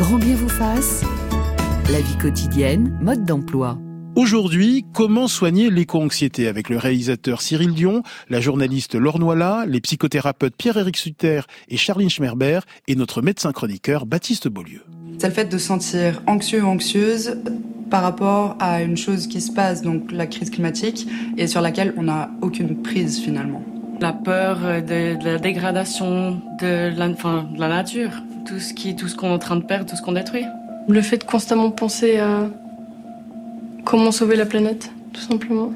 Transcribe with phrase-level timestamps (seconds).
[0.00, 1.04] Grand bien vous fasse.
[1.92, 3.76] La vie quotidienne, mode d'emploi.
[4.16, 10.56] Aujourd'hui, comment soigner l'éco-anxiété avec le réalisateur Cyril Dion, la journaliste Laure Noila, les psychothérapeutes
[10.56, 14.80] Pierre-Éric Sutter et Charline Schmerber et notre médecin chroniqueur Baptiste Beaulieu.
[15.18, 17.36] C'est le fait de sentir anxieux ou anxieuse
[17.90, 21.06] par rapport à une chose qui se passe, donc la crise climatique,
[21.36, 23.62] et sur laquelle on n'a aucune prise finalement.
[24.00, 28.12] La peur de, la dégradation de la, de la nature,
[28.46, 30.44] tout ce qui, tout ce qu'on est en train de perdre, tout ce qu'on détruit.
[30.88, 32.48] Le fait de constamment penser à
[33.84, 35.72] comment sauver la planète, tout simplement.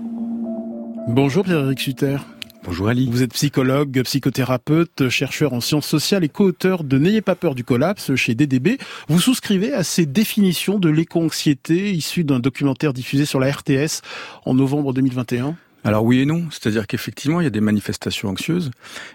[1.09, 2.17] Bonjour Pierre-Éric Sutter.
[2.65, 3.09] Bonjour Ali.
[3.11, 7.63] Vous êtes psychologue, psychothérapeute, chercheur en sciences sociales et co-auteur de N'ayez pas peur du
[7.63, 8.79] collapse chez DDB.
[9.09, 14.01] Vous souscrivez à ces définitions de l'éco-anxiété issues d'un documentaire diffusé sur la RTS
[14.47, 18.71] en novembre 2021 alors oui et non, c'est-à-dire qu'effectivement il y a des manifestations anxieuses,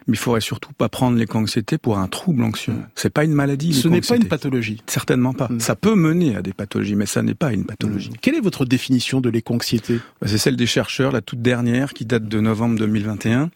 [0.07, 2.73] mais il faudrait surtout pas prendre l'éco-anxiété pour un trouble anxieux.
[2.73, 2.87] Mm.
[2.95, 3.73] C'est pas une maladie.
[3.73, 4.81] Ce n'est pas une pathologie.
[4.85, 5.47] Certainement pas.
[5.49, 5.59] Mm.
[5.59, 8.11] Ça peut mener à des pathologies, mais ça n'est pas une pathologie.
[8.11, 8.17] Mm.
[8.21, 9.99] Quelle est votre définition de l'éco-anxiété?
[10.21, 13.49] Bah, C'est celle des chercheurs, la toute dernière, qui date de novembre 2021,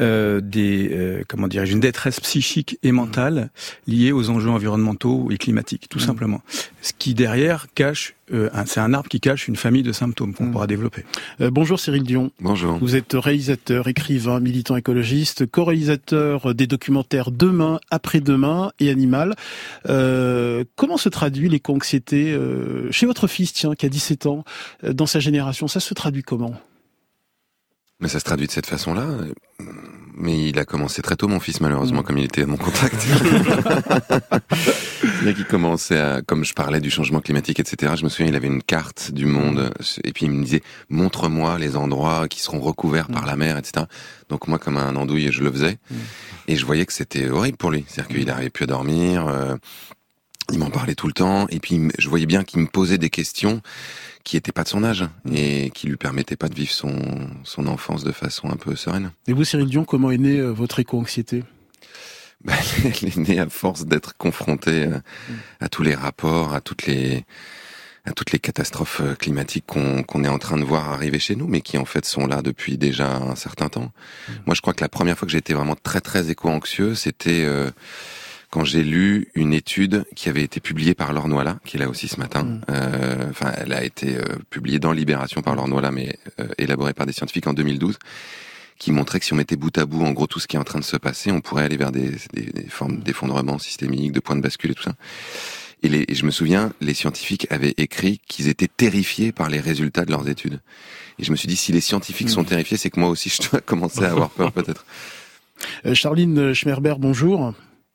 [0.00, 3.50] euh, des euh, comment dirais-je, une détresse psychique et mentale
[3.86, 6.42] liée aux enjeux environnementaux et climatiques, tout simplement.
[6.82, 10.46] Ce qui derrière cache euh, c'est un arbre qui cache une famille de symptômes qu'on
[10.46, 10.52] hmm.
[10.52, 11.04] pourra développer.
[11.40, 12.30] Euh, bonjour Cyril Dion.
[12.40, 12.78] Bonjour.
[12.78, 19.34] Vous êtes réalisateur, écrivain, militant écologiste, co-réalisateur des documentaires Demain, Après-demain et Animal.
[19.88, 22.36] Euh, comment se traduit l'éco-anxiété
[22.90, 24.44] chez votre fils, tiens, qui a 17 ans,
[24.82, 25.68] dans sa génération?
[25.68, 26.54] Ça se traduit comment?
[28.00, 29.06] Mais ça se traduit de cette façon-là
[30.20, 32.04] mais il a commencé très tôt, mon fils, malheureusement, mm.
[32.04, 32.96] comme il était à mon contact.
[35.20, 37.92] qui commençait à, comme je parlais du changement climatique, etc.
[37.96, 39.70] Je me souviens, il avait une carte du monde,
[40.02, 43.86] et puis il me disait, montre-moi les endroits qui seront recouverts par la mer, etc.
[44.28, 45.78] Donc moi, comme un andouille, je le faisais,
[46.48, 47.84] et je voyais que c'était horrible pour lui.
[47.86, 49.28] C'est-à-dire qu'il n'arrivait plus à dormir.
[49.28, 49.56] Euh,
[50.52, 53.10] il m'en parlait tout le temps, et puis je voyais bien qu'il me posait des
[53.10, 53.60] questions
[54.24, 56.98] qui était pas de son âge et qui lui permettait pas de vivre son,
[57.44, 59.12] son enfance de façon un peu sereine.
[59.28, 61.44] Et vous, Cyril Dion, comment est née euh, votre éco-anxiété?
[62.44, 62.54] bah,
[63.02, 64.98] Elle est née à force d'être confrontée euh,
[65.60, 67.24] à, tous les rapports, à toutes les
[68.06, 71.46] à toutes les catastrophes euh, climatiques qu'on est en train de voir arriver chez nous,
[71.46, 73.92] mais qui en fait sont là depuis déjà un certain temps.
[74.28, 74.32] Mmh.
[74.46, 77.46] Moi, je crois que la première fois que j'ai été vraiment très très éco-anxieux, c'était
[78.50, 81.88] quand j'ai lu une étude qui avait été publiée par Laure Noila, qui est là
[81.88, 82.42] aussi ce matin.
[82.42, 82.60] Mm.
[82.70, 86.92] Euh, enfin, elle a été euh, publiée dans Libération par Laure Noila, mais euh, élaborée
[86.92, 87.98] par des scientifiques en 2012
[88.80, 90.58] qui montrait que si on mettait bout à bout, en gros, tout ce qui est
[90.58, 94.20] en train de se passer, on pourrait aller vers des, des, formes d'effondrement systémique, de
[94.20, 94.94] points de bascule et tout ça.
[95.82, 99.60] Et, les, et je me souviens, les scientifiques avaient écrit qu'ils étaient terrifiés par les
[99.60, 100.60] résultats de leurs études.
[101.18, 103.50] Et je me suis dit, si les scientifiques sont terrifiés, c'est que moi aussi, je
[103.50, 104.86] dois commencer à avoir peur, peut-être.
[105.92, 107.52] Charline Schmerber, bonjour.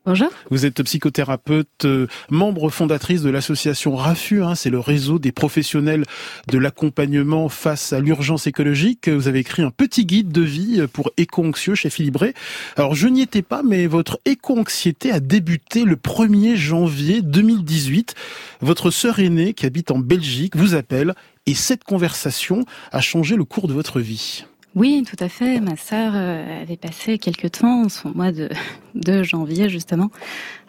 [0.08, 0.30] Bonjour.
[0.52, 6.04] Vous êtes psychothérapeute, euh, membre fondatrice de l'association RAFU, hein, c'est le réseau des professionnels
[6.48, 9.10] de l'accompagnement face à l'urgence écologique.
[9.10, 12.36] Vous avez écrit un petit guide de vie pour éco-anxieux chez Philibré.
[12.76, 18.14] Alors je n'y étais pas, mais votre éco-anxiété a débuté le 1er janvier 2018.
[18.62, 21.16] Votre sœur aînée, qui habite en Belgique, vous appelle
[21.48, 24.46] et cette conversation a changé le cours de votre vie.
[24.76, 25.62] Oui, tout à fait.
[25.62, 28.50] Ma sœur euh, avait passé quelques temps, son mois de,
[28.96, 30.12] de janvier justement,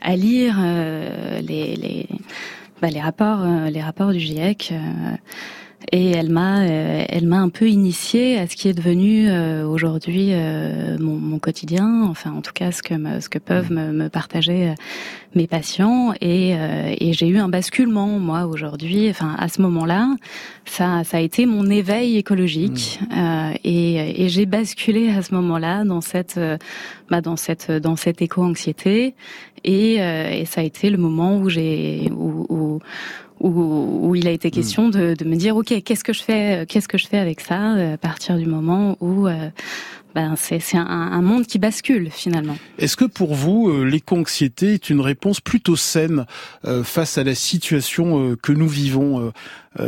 [0.00, 2.09] à lire euh, les, les,
[2.81, 4.72] bah, rapports, euh, les rapports du GIEC
[5.92, 9.66] et elle m'a euh, elle m'a un peu initiée à ce qui est devenu euh,
[9.66, 12.04] aujourd'hui euh, mon, mon, quotidien.
[12.04, 14.75] Enfin en tout cas ce que me, ce que peuvent me, me partager
[15.34, 16.12] mes patients.
[16.20, 20.09] Et, et j'ai eu un basculement moi aujourd'hui enfin à ce moment-là.
[20.64, 22.98] Ça ça a été mon éveil écologique.
[23.10, 23.53] Mmh.
[23.64, 26.41] et, et j'ai basculé à ce moment-là dans cette
[27.10, 29.14] bah, dans cette dans cette éco-anxiété.
[29.64, 32.81] Et, et ça a été le moment où j'ai où, où
[33.41, 36.65] où, où, il a été question de, de me dire ok qu'est-ce que je fais
[36.69, 39.51] qu'est-ce que je fais avec ça euh, à partir du moment où euh,
[40.15, 42.57] ben c'est un, un, monde qui bascule finalement.
[42.79, 46.25] Est-ce que pour vous euh, l'éco-anxiété est une réponse plutôt saine
[46.85, 49.33] face à la situation que nous vivons,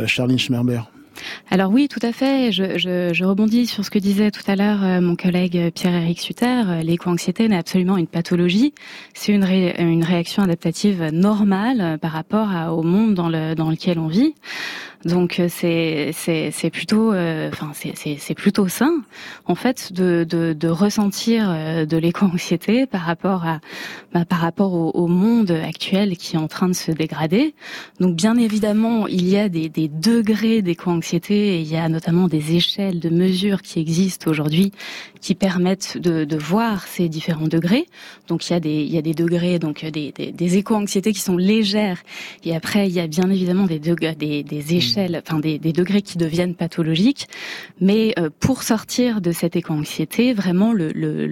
[0.05, 0.81] Charline Schmerber?
[1.51, 2.51] Alors oui, tout à fait.
[2.51, 6.19] Je, je, je, rebondis sur ce que disait tout à l'heure euh, mon collègue Pierre-Éric
[6.19, 6.45] Sutter.
[6.45, 8.73] Euh, l'éco-anxiété n'est absolument une pathologie.
[9.13, 13.99] C'est une, une réaction adaptative normale euh, par rapport au monde dans, le, dans lequel
[13.99, 14.35] on vit.
[15.05, 19.03] Donc c'est c'est plutôt enfin c'est plutôt sain
[19.45, 21.49] en fait de de, de ressentir
[21.87, 23.59] de l'éco-anxiété par rapport à
[24.13, 27.53] bah, par rapport au, au, monde actuel qui est en train de se dégrader.
[27.99, 32.27] Donc bien évidemment il y a des, des degrés d'éco-anxiété l'éco-anxiété, il y a notamment
[32.27, 34.71] des échelles de mesures qui existent aujourd'hui
[35.21, 37.85] qui permettent de, de, voir ces différents degrés.
[38.27, 41.19] Donc il y a des, il y a des degrés, donc des, des, éco-anxiétés qui
[41.19, 41.99] sont légères.
[42.45, 44.71] Et après, il y a bien évidemment des, degrés, des, des mmh.
[44.89, 47.27] Échelles, enfin des, des degrés qui deviennent pathologiques.
[47.79, 51.27] Mais euh, pour sortir de cette éco-anxiété, vraiment le, le,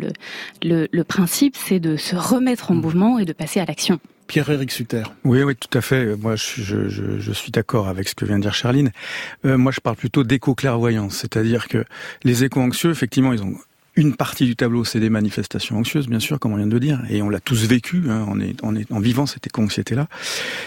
[0.63, 2.81] le, le principe, c'est de se remettre en mmh.
[2.81, 3.99] mouvement et de passer à l'action.
[4.27, 5.03] Pierre-Éric Sutter.
[5.23, 6.17] Oui, oui, tout à fait.
[6.17, 8.91] Moi, je, je, je suis d'accord avec ce que vient de dire Charline.
[9.45, 11.85] Euh, moi, je parle plutôt d'éco-clairvoyance, c'est-à-dire que
[12.23, 13.55] les éco-anxieux, effectivement, ils ont
[13.97, 16.79] une partie du tableau, c'est des manifestations anxieuses, bien sûr, comme on vient de le
[16.79, 20.07] dire, et on l'a tous vécu, hein, on est, on est en vivant cette éco-anxiété-là.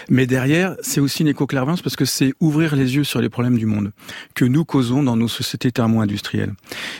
[0.09, 3.57] Mais derrière, c'est aussi une éco-clairvoyance parce que c'est ouvrir les yeux sur les problèmes
[3.57, 3.93] du monde
[4.35, 6.53] que nous causons dans nos sociétés thermo-industrielles.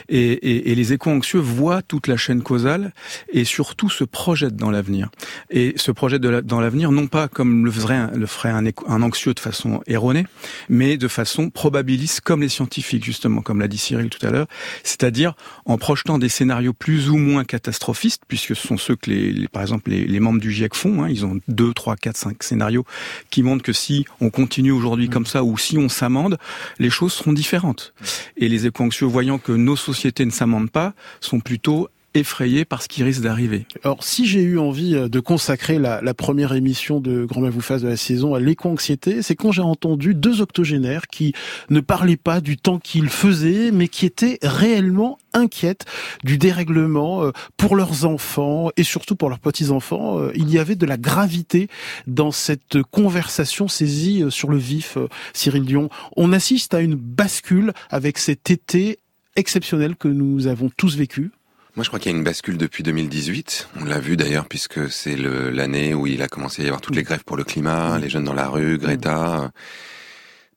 [0.08, 2.94] Et, et, et, les éco-anxieux voient toute la chaîne causale
[3.30, 5.10] et surtout se projettent dans l'avenir.
[5.50, 9.34] Et se projettent dans l'avenir, non pas comme le ferait, le ferait un, un anxieux
[9.34, 10.26] de façon erronée,
[10.70, 14.46] mais de façon probabiliste, comme les scientifiques, justement, comme l'a dit Cyril tout à l'heure,
[14.82, 15.34] c'est-à-dire
[15.66, 19.62] en projetant des scénarios plus ou moins catastrophistes, puisque ce sont ceux que, les, par
[19.62, 21.02] exemple, les, membres du GIEC font.
[21.02, 22.84] Hein, ils ont deux, trois, quatre, cinq scénarios
[23.30, 26.38] qui montrent que si on continue aujourd'hui comme ça ou si on s'amende,
[26.78, 27.92] les choses seront différentes.
[28.36, 32.88] Et les éco-anxieux, voyant que nos sociétés ne s'amendent pas, sont plutôt effrayés par ce
[32.88, 33.66] qui risque d'arriver.
[33.84, 37.82] Alors, si j'ai eu envie euh, de consacrer la, première émission de Grand vous Face
[37.82, 41.32] de la saison à l'éco-anxiété, c'est quand j'ai entendu deux octogénaires qui
[41.70, 45.86] ne parlaient pas du temps qu'ils faisaient, mais qui étaient réellement inquiètes
[46.22, 50.18] du dérèglement euh, pour leurs enfants et surtout pour leurs petits-enfants.
[50.18, 51.68] Euh, il y avait de la gravité
[52.06, 54.98] dans cette conversation saisie sur le vif,
[55.32, 55.88] Cyril Dion.
[56.16, 58.98] On assiste à une bascule avec cet été
[59.36, 61.30] exceptionnel que nous avons tous vécu.
[61.74, 63.68] Moi, je crois qu'il y a une bascule depuis 2018.
[63.80, 66.96] On l'a vu d'ailleurs puisque c'est l'année où il a commencé à y avoir toutes
[66.96, 69.50] les grèves pour le climat, les jeunes dans la rue, Greta.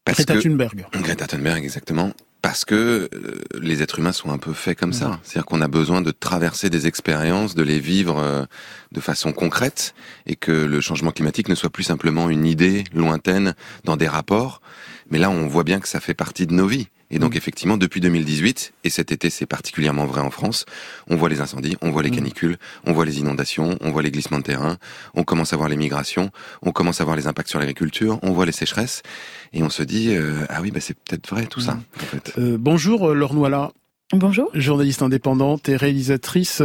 [0.04, 0.86] Parce Greta Thunberg.
[0.94, 2.12] Greta Thunberg, exactement.
[2.42, 5.20] Parce que euh, les êtres humains sont un peu faits comme ça.
[5.24, 8.46] C'est-à-dire qu'on a besoin de traverser des expériences, de les vivre euh,
[8.92, 9.96] de façon concrète,
[10.28, 14.62] et que le changement climatique ne soit plus simplement une idée lointaine dans des rapports.
[15.10, 16.90] Mais là, on voit bien que ça fait partie de nos vies.
[17.12, 17.38] Et donc mm.
[17.38, 20.66] effectivement, depuis 2018, et cet été c'est particulièrement vrai en France,
[21.08, 22.16] on voit les incendies, on voit les mm.
[22.16, 24.78] canicules, on voit les inondations, on voit les glissements de terrain,
[25.14, 26.32] on commence à voir les migrations,
[26.62, 29.04] on commence à voir les impacts sur l'agriculture, on voit les sécheresses,
[29.54, 31.76] et on se dit, euh, ah oui, bah, c'est peut-être vrai tout ça.
[31.76, 31.84] Mm.
[32.02, 32.34] En fait.
[32.38, 33.72] euh, bonjour Laure Noila.
[34.18, 34.50] Bonjour.
[34.54, 36.64] Journaliste indépendante et réalisatrice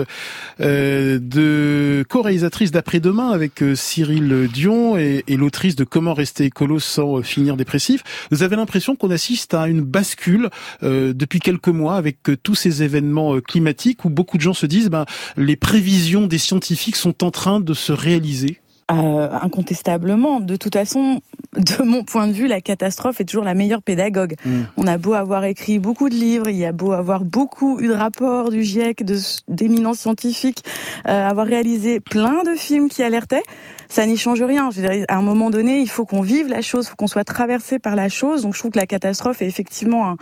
[0.61, 7.19] euh, de co-réalisatrice d'après-demain avec euh, Cyril Dion et, l'autrice de Comment rester écolo sans
[7.19, 8.05] euh, finir dépressif.
[8.31, 10.49] Vous avez l'impression qu'on assiste à une bascule
[10.83, 15.05] depuis quelques mois avec tous ces événements climatiques où beaucoup de gens se disent ben
[15.37, 18.61] les prévisions des scientifiques sont en train de se réaliser.
[18.91, 20.41] Euh, incontestablement.
[20.41, 21.21] De toute façon,
[21.57, 24.35] de mon point de vue, la catastrophe est toujours la meilleure pédagogue.
[24.45, 24.63] Mm.
[24.77, 27.87] On a beau avoir écrit beaucoup de livres, il y a beau avoir beaucoup eu
[27.87, 29.05] de rapports du GIEC,
[29.47, 30.65] d'éminents scientifiques,
[31.07, 33.45] euh, avoir réalisé plein de films qui alertaient,
[33.89, 34.71] ça n'y change rien.
[34.73, 36.97] Je veux dire, à un moment donné, il faut qu'on vive la chose, il faut
[36.97, 38.43] qu'on soit traversé par la chose.
[38.43, 40.17] Donc je trouve que la catastrophe est effectivement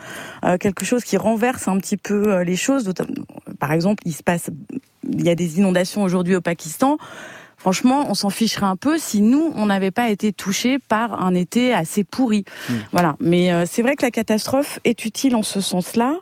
[0.45, 2.93] euh, quelque chose qui renverse un petit peu euh, les choses.
[3.61, 4.51] Par exemple, il se passe,
[5.09, 6.99] il y a des inondations aujourd'hui au Pakistan
[7.59, 11.35] franchement, on s'en ficherait un peu si nous, on n'avait pas été touchés par un
[11.35, 12.45] été assez pourri.
[12.69, 12.75] Hmm.
[12.93, 13.17] Voilà.
[13.21, 16.17] Mais euh, c'est vrai que la catastrophe est utile en ce sens-là.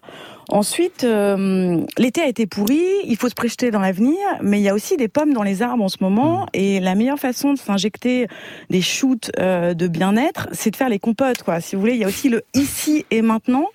[0.48, 4.68] Ensuite, euh, l'été a été pourri, il faut se projeter dans l'avenir, mais il y
[4.68, 6.46] a aussi des pommes dans les arbres en ce moment, hmm.
[6.54, 8.28] et la meilleure façon de s'injecter
[8.70, 11.60] des shoots euh, de bien-être, c'est de faire les compotes, quoi.
[11.60, 13.66] Si vous voulez, il y a aussi le ici et maintenant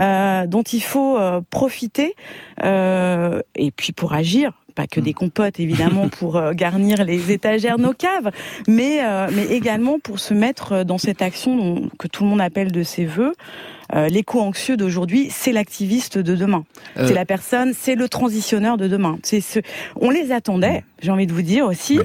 [0.00, 1.18] euh, dont il faut
[1.50, 2.14] profiter,
[2.62, 5.14] et puis pour agir, pas que des hmm.
[5.14, 8.30] compotes évidemment pour euh, garnir les étagères nos caves,
[8.68, 12.72] mais euh, mais également pour se mettre dans cette action que tout le monde appelle
[12.72, 13.34] de ses voeux.
[13.94, 16.64] Euh, l'éco-anxieux d'aujourd'hui, c'est l'activiste de demain.
[16.96, 19.18] C'est la personne, c'est le transitionneur de demain.
[19.22, 19.60] C'est ce,
[19.96, 20.84] on les attendait.
[21.02, 22.00] J'ai envie de vous dire aussi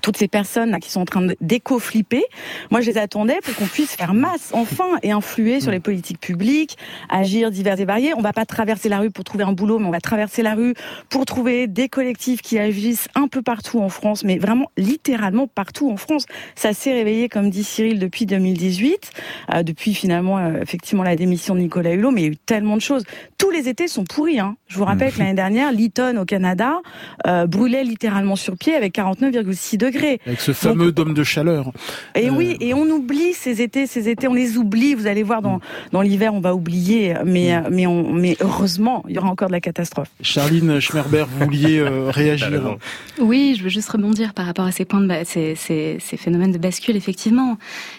[0.00, 2.24] toutes ces personnes là, qui sont en train d'éco-flipper,
[2.70, 6.20] moi je les attendais pour qu'on puisse faire masse, enfin, et influer sur les politiques
[6.20, 6.76] publiques,
[7.08, 8.12] agir divers et variés.
[8.14, 10.54] On va pas traverser la rue pour trouver un boulot, mais on va traverser la
[10.54, 10.74] rue
[11.08, 15.90] pour trouver des collectifs qui agissent un peu partout en France, mais vraiment littéralement partout
[15.90, 16.26] en France.
[16.54, 19.10] Ça s'est réveillé, comme dit Cyril, depuis 2018,
[19.54, 22.36] euh, depuis finalement euh, effectivement la démission de Nicolas Hulot, mais il y a eu
[22.36, 23.04] tellement de choses.
[23.36, 24.40] Tous les étés sont pourris.
[24.40, 24.56] Hein.
[24.68, 26.82] Je vous rappelle que l'année dernière, Lytton au Canada
[27.26, 30.20] euh, brûlait littéralement sur pied avec 49,6 degrés.
[30.26, 31.72] Avec ce fameux dôme de chaleur.
[32.14, 34.94] Et oui, et on oublie ces étés, ces étés, on les oublie.
[34.94, 35.60] Vous allez voir dans, mm.
[35.92, 37.68] dans l'hiver, on va oublier, mais, mm.
[37.70, 40.08] mais, on, mais heureusement, il y aura encore de la catastrophe.
[40.20, 42.76] Charline Schmerber, vous vouliez réagir
[43.18, 46.52] Oui, je veux juste rebondir par rapport à ces points de ces, ces, ces, phénomènes
[46.52, 46.96] de bascule.
[46.96, 47.56] Effectivement,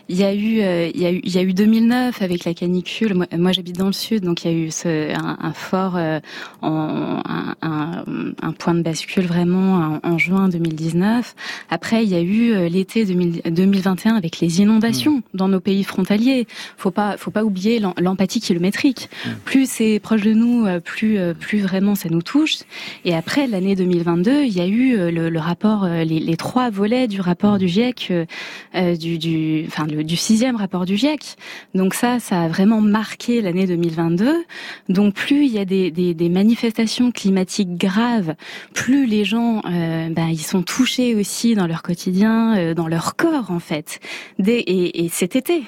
[0.07, 0.61] il y a eu,
[0.93, 3.15] il y a eu, il y a eu 2009 avec la canicule.
[3.15, 5.97] Moi, moi j'habite dans le sud, donc il y a eu ce, un, un fort,
[6.61, 8.03] en, un, un,
[8.41, 11.35] un, point de bascule vraiment en, juin 2019.
[11.69, 15.21] Après, il y a eu euh, l'été 2021 avec les inondations mmh.
[15.33, 16.47] dans nos pays frontaliers.
[16.77, 19.09] Faut pas, faut pas oublier l'empathie kilométrique.
[19.25, 19.29] Mmh.
[19.45, 22.57] Plus c'est proche de nous, euh, plus, euh, plus vraiment ça nous touche.
[23.05, 27.57] Et après l'année 2022, il y a eu le, rapport, les, trois volets du rapport
[27.57, 28.11] du GIEC,
[28.99, 31.35] du, du, enfin du sixième rapport du GIEC.
[31.73, 34.43] Donc ça, ça a vraiment marqué l'année 2022.
[34.89, 36.48] Donc plus il y a des, des, des manifestations
[37.13, 38.35] climatiques graves,
[38.73, 43.15] plus les gens, euh, ben, ils sont touchés aussi dans leur quotidien, euh, dans leur
[43.15, 43.99] corps en fait.
[44.37, 45.63] Dès, et cet été,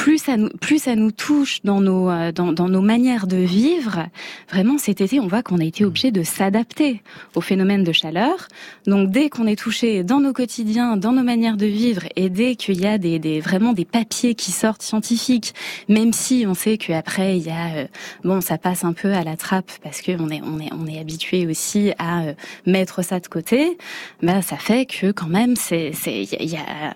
[0.00, 3.36] plus ça nous, plus ça nous touche dans nos, euh, dans, dans nos manières de
[3.36, 4.06] vivre.
[4.50, 7.02] Vraiment, cet été, on voit qu'on a été obligé de s'adapter
[7.34, 8.48] au phénomène de chaleur.
[8.86, 12.56] Donc, dès qu'on est touché dans nos quotidiens, dans nos manières de vivre, et dès
[12.56, 15.52] qu'il y a des, des, vraiment des papiers qui sortent scientifiques,
[15.90, 17.86] même si on sait qu'après il y a, euh,
[18.24, 20.86] bon, ça passe un peu à la trappe parce que on est, on est, on
[20.86, 22.32] est habitué aussi à euh,
[22.64, 23.76] mettre ça de côté.
[24.22, 26.94] Ben, ça fait que quand même, c'est, c'est, il y a,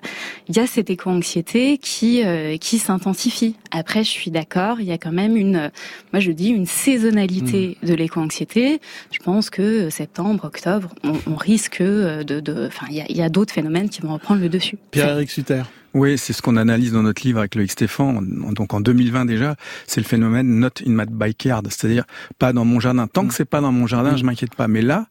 [0.49, 2.23] il y a cette éco-anxiété qui,
[2.61, 3.57] qui s'intensifie.
[3.71, 5.71] Après, je suis d'accord, il y a quand même une,
[6.13, 7.87] moi je dis une saisonnalité mmh.
[7.87, 8.81] de l'éco-anxiété.
[9.11, 14.01] Je pense que septembre, octobre, on, risque de, enfin, il y a, d'autres phénomènes qui
[14.01, 14.79] vont reprendre le dessus.
[14.91, 15.63] Pierre-Éric Sutter.
[15.95, 18.53] Oui, c'est ce qu'on analyse dans notre livre avec Loïc Stéphane.
[18.53, 19.55] Donc en 2020 déjà,
[19.87, 22.05] c'est le phénomène not in my backyard, c'est-à-dire
[22.39, 23.07] pas dans mon jardin.
[23.07, 23.31] Tant que mmh.
[23.31, 24.19] c'est pas dans mon jardin, mmh.
[24.19, 24.67] je m'inquiète pas.
[24.67, 25.07] Mais là,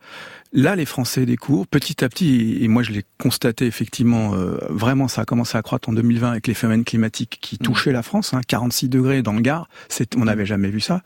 [0.56, 5.08] Là, les Français découvrent petit à petit, et moi je l'ai constaté effectivement, euh, vraiment
[5.08, 7.64] ça a commencé à croître en 2020 avec les phénomènes climatiques qui mmh.
[7.66, 9.68] touchaient la France, hein, 46 degrés dans le Gard,
[10.16, 10.24] on mmh.
[10.26, 11.02] n'avait jamais vu ça.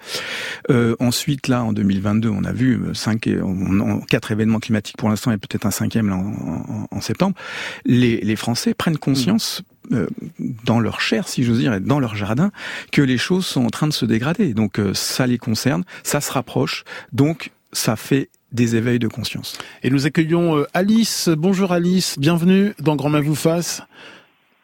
[0.69, 3.29] Euh, ensuite, là, en 2022, on a vu euh, cinq,
[4.09, 6.17] quatre événements climatiques pour l'instant et peut-être un cinquième là,
[6.91, 7.37] en, septembre.
[7.85, 9.95] Les, les, Français prennent conscience mmh.
[9.95, 10.07] euh,
[10.65, 12.51] dans leur chair, si j'ose dire, et dans leur jardin,
[12.91, 14.53] que les choses sont en train de se dégrader.
[14.53, 19.57] Donc ça les concerne, ça se rapproche, donc ça fait des éveils de conscience.
[19.83, 21.29] Et nous accueillons euh, Alice.
[21.29, 23.83] Bonjour Alice, bienvenue dans Grand Main vous fasse.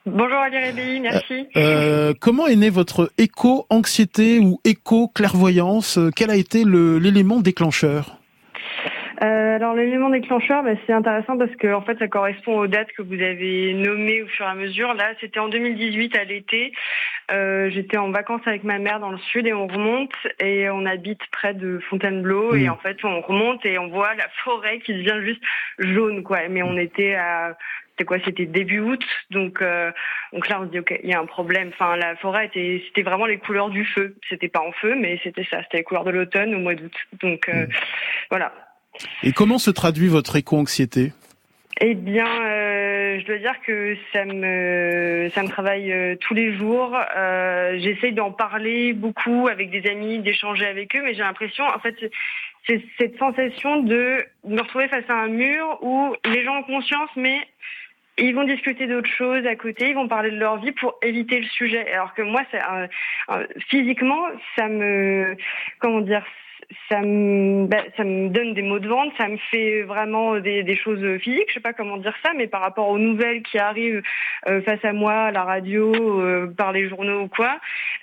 [0.06, 1.48] Bonjour Ali Rébi, merci.
[1.56, 5.98] Euh, euh, comment est née votre éco-anxiété ou éco-clairvoyance?
[6.16, 8.18] Quel a été l'élément déclencheur?
[9.22, 12.92] Euh, alors l'élément déclencheur, bah, c'est intéressant parce que en fait, ça correspond aux dates
[12.98, 14.94] que vous avez nommées au fur et à mesure.
[14.96, 16.74] Là, c'était en 2018 à l'été.
[17.32, 20.86] Euh, J'étais en vacances avec ma mère dans le sud et on remonte et on
[20.86, 22.72] habite près de Fontainebleau et mmh.
[22.72, 25.42] en fait, on remonte et on voit la forêt qui devient juste
[25.80, 26.40] jaune, quoi.
[26.50, 27.56] Mais on était à
[27.94, 28.18] c'était quoi?
[28.26, 29.92] C'était début août, donc euh,
[30.32, 31.70] donc là on se dit ok, il y a un problème.
[31.74, 34.16] Enfin, la forêt était, c'était vraiment les couleurs du feu.
[34.30, 36.94] C'était pas en feu, mais c'était ça, c'était les couleurs de l'automne au mois d'août.
[37.22, 37.70] Donc euh, mmh.
[38.32, 38.52] voilà.
[39.22, 41.12] Et comment se traduit votre éco-anxiété?
[41.82, 46.54] Eh bien, euh, je dois dire que ça me ça me travaille euh, tous les
[46.56, 46.96] jours.
[47.16, 51.80] Euh, J'essaye d'en parler beaucoup avec des amis, d'échanger avec eux, mais j'ai l'impression, en
[51.80, 51.96] fait,
[52.68, 57.10] c'est cette sensation de me retrouver face à un mur où les gens ont conscience,
[57.16, 57.40] mais
[58.18, 61.40] ils vont discuter d'autres choses à côté, ils vont parler de leur vie pour éviter
[61.40, 61.92] le sujet.
[61.92, 62.62] Alors que moi, c'est
[63.70, 64.24] physiquement,
[64.56, 65.36] ça me
[65.80, 66.24] comment dire,
[66.90, 70.64] ça me, bah, ça me donne des maux de ventre, ça me fait vraiment des,
[70.64, 73.58] des, choses physiques, je sais pas comment dire ça, mais par rapport aux nouvelles qui
[73.58, 74.02] arrivent
[74.48, 77.60] euh, face à moi, à la radio, euh, par les journaux ou quoi,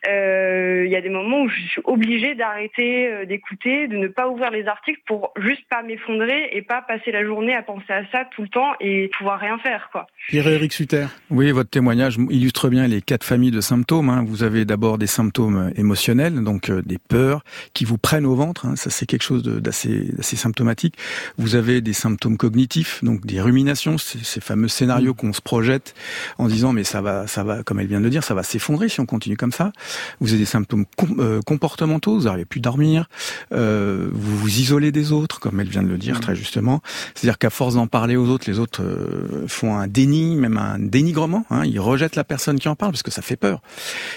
[0.09, 4.29] euh, il y a des moments où je suis obligée d'arrêter d'écouter, de ne pas
[4.29, 8.03] ouvrir les articles pour juste pas m'effondrer et pas passer la journée à penser à
[8.11, 10.07] ça tout le temps et pouvoir rien faire, quoi.
[10.29, 11.07] Pierre-Éric Sutter.
[11.31, 14.09] Oui, votre témoignage illustre bien les quatre familles de symptômes.
[14.09, 14.25] Hein.
[14.27, 17.43] Vous avez d'abord des symptômes émotionnels, donc des peurs
[17.75, 20.97] qui vous prennent au ventre Hein, ça c'est quelque chose d'assez symptomatique.
[21.39, 25.17] Vous avez des symptômes cognitifs, donc des ruminations, ces, fameux scénarios mm.
[25.17, 25.95] qu'on se projette
[26.39, 28.43] en disant mais ça va, ça va, comme elle vient de le dire, ça va
[28.43, 29.73] s'effondrer si on continue comme ça.
[30.21, 30.85] Vous avez des symptômes
[31.19, 33.09] euh, comportementaux, vous n'arrivez plus dormir,
[33.53, 36.21] euh, vous vous isolez des autres, comme elle vient de le dire mm.
[36.21, 36.83] très justement.
[37.15, 40.79] C'est-à-dire qu'à force d'en parler aux autres, les autres euh, font un déni, même un
[40.79, 41.45] dénigrement.
[41.51, 43.63] Hein, ils rejettent la personne qui en parle parce que ça fait peur.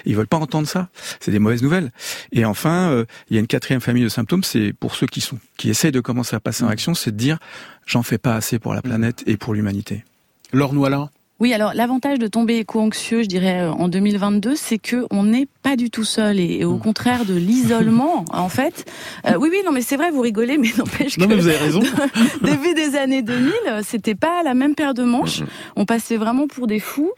[0.06, 0.90] Ils veulent pas entendre ça.
[1.20, 1.92] C'est des mauvaises nouvelles.
[2.32, 5.38] Et enfin, il y a une quatrième famille de symptômes c'est pour ceux qui sont
[5.58, 6.72] qui essayent de commencer à passer en mm.
[6.72, 7.38] action, c'est de dire
[7.86, 8.84] j'en fais pas assez pour la mm.
[8.84, 10.04] planète et pour l'humanité.
[10.52, 11.10] Laure Noilin
[11.44, 15.50] Oui, alors l'avantage de tomber éco-anxieux, je dirais, euh, en 2022, c'est que on n'est
[15.62, 16.80] pas du tout seul et, au mmh.
[16.80, 18.90] contraire de l'isolement, en fait.
[19.28, 21.20] Euh, oui, oui, non, mais c'est vrai, vous rigolez, mais n'empêche que.
[21.20, 21.82] Non, mais vous avez raison.
[22.42, 23.52] début des années 2000,
[23.84, 25.42] c'était pas la même paire de manches.
[25.42, 25.48] Mmh.
[25.76, 27.12] On passait vraiment pour des fous.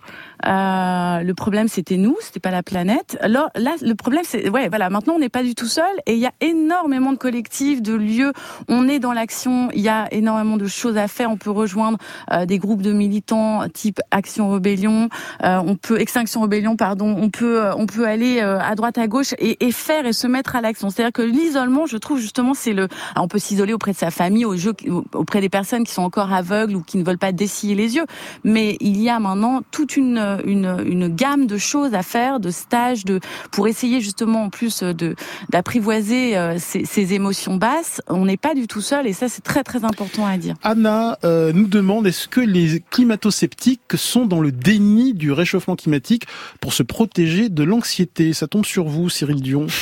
[0.45, 3.17] Euh, le problème, c'était nous, c'était pas la planète.
[3.21, 4.89] Alors là, le problème, c'est ouais, voilà.
[4.89, 7.93] Maintenant, on n'est pas du tout seul et il y a énormément de collectifs, de
[7.93, 8.33] lieux.
[8.67, 9.69] On est dans l'action.
[9.73, 11.31] Il y a énormément de choses à faire.
[11.31, 11.97] On peut rejoindre
[12.31, 15.09] euh, des groupes de militants type Action Rébellion.
[15.43, 17.15] Euh, on peut Extinction Rébellion, pardon.
[17.19, 20.13] On peut euh, on peut aller euh, à droite à gauche et, et faire et
[20.13, 20.89] se mettre à l'action.
[20.89, 22.87] C'est-à-dire que l'isolement, je trouve justement, c'est le.
[23.17, 24.73] on peut s'isoler auprès de sa famille, au jeu,
[25.13, 28.05] auprès des personnes qui sont encore aveugles ou qui ne veulent pas dessiller les yeux.
[28.45, 32.51] Mais il y a maintenant toute une une, une, gamme de choses à faire, de
[32.51, 33.19] stages, de
[33.51, 35.15] pour essayer justement en plus de
[35.49, 38.01] d'apprivoiser ces, ces, émotions basses.
[38.07, 40.55] On n'est pas du tout seul et ça c'est très très important à dire.
[40.63, 46.25] Anna nous demande est-ce que les climato-sceptiques sont dans le déni du réchauffement climatique
[46.61, 49.67] pour se protéger de l'anxiété Ça tombe sur vous, Cyril Dion.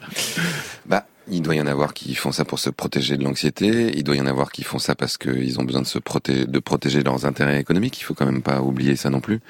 [0.86, 3.92] bah, il doit y en avoir qui font ça pour se protéger de l'anxiété.
[3.96, 6.46] Il doit y en avoir qui font ça parce qu'ils ont besoin de se protéger,
[6.46, 8.00] de protéger leurs intérêts économiques.
[8.00, 9.40] Il faut quand même pas oublier ça non plus.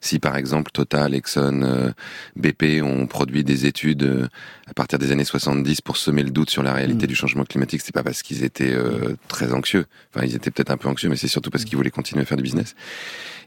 [0.00, 1.90] Si par exemple Total, Exxon, euh,
[2.36, 4.28] BP ont produit des études euh,
[4.66, 7.08] à partir des années 70 pour semer le doute sur la réalité mm.
[7.08, 9.86] du changement climatique, c'est pas parce qu'ils étaient euh, très anxieux.
[10.14, 12.24] Enfin, ils étaient peut-être un peu anxieux, mais c'est surtout parce qu'ils voulaient continuer à
[12.24, 12.74] faire du business.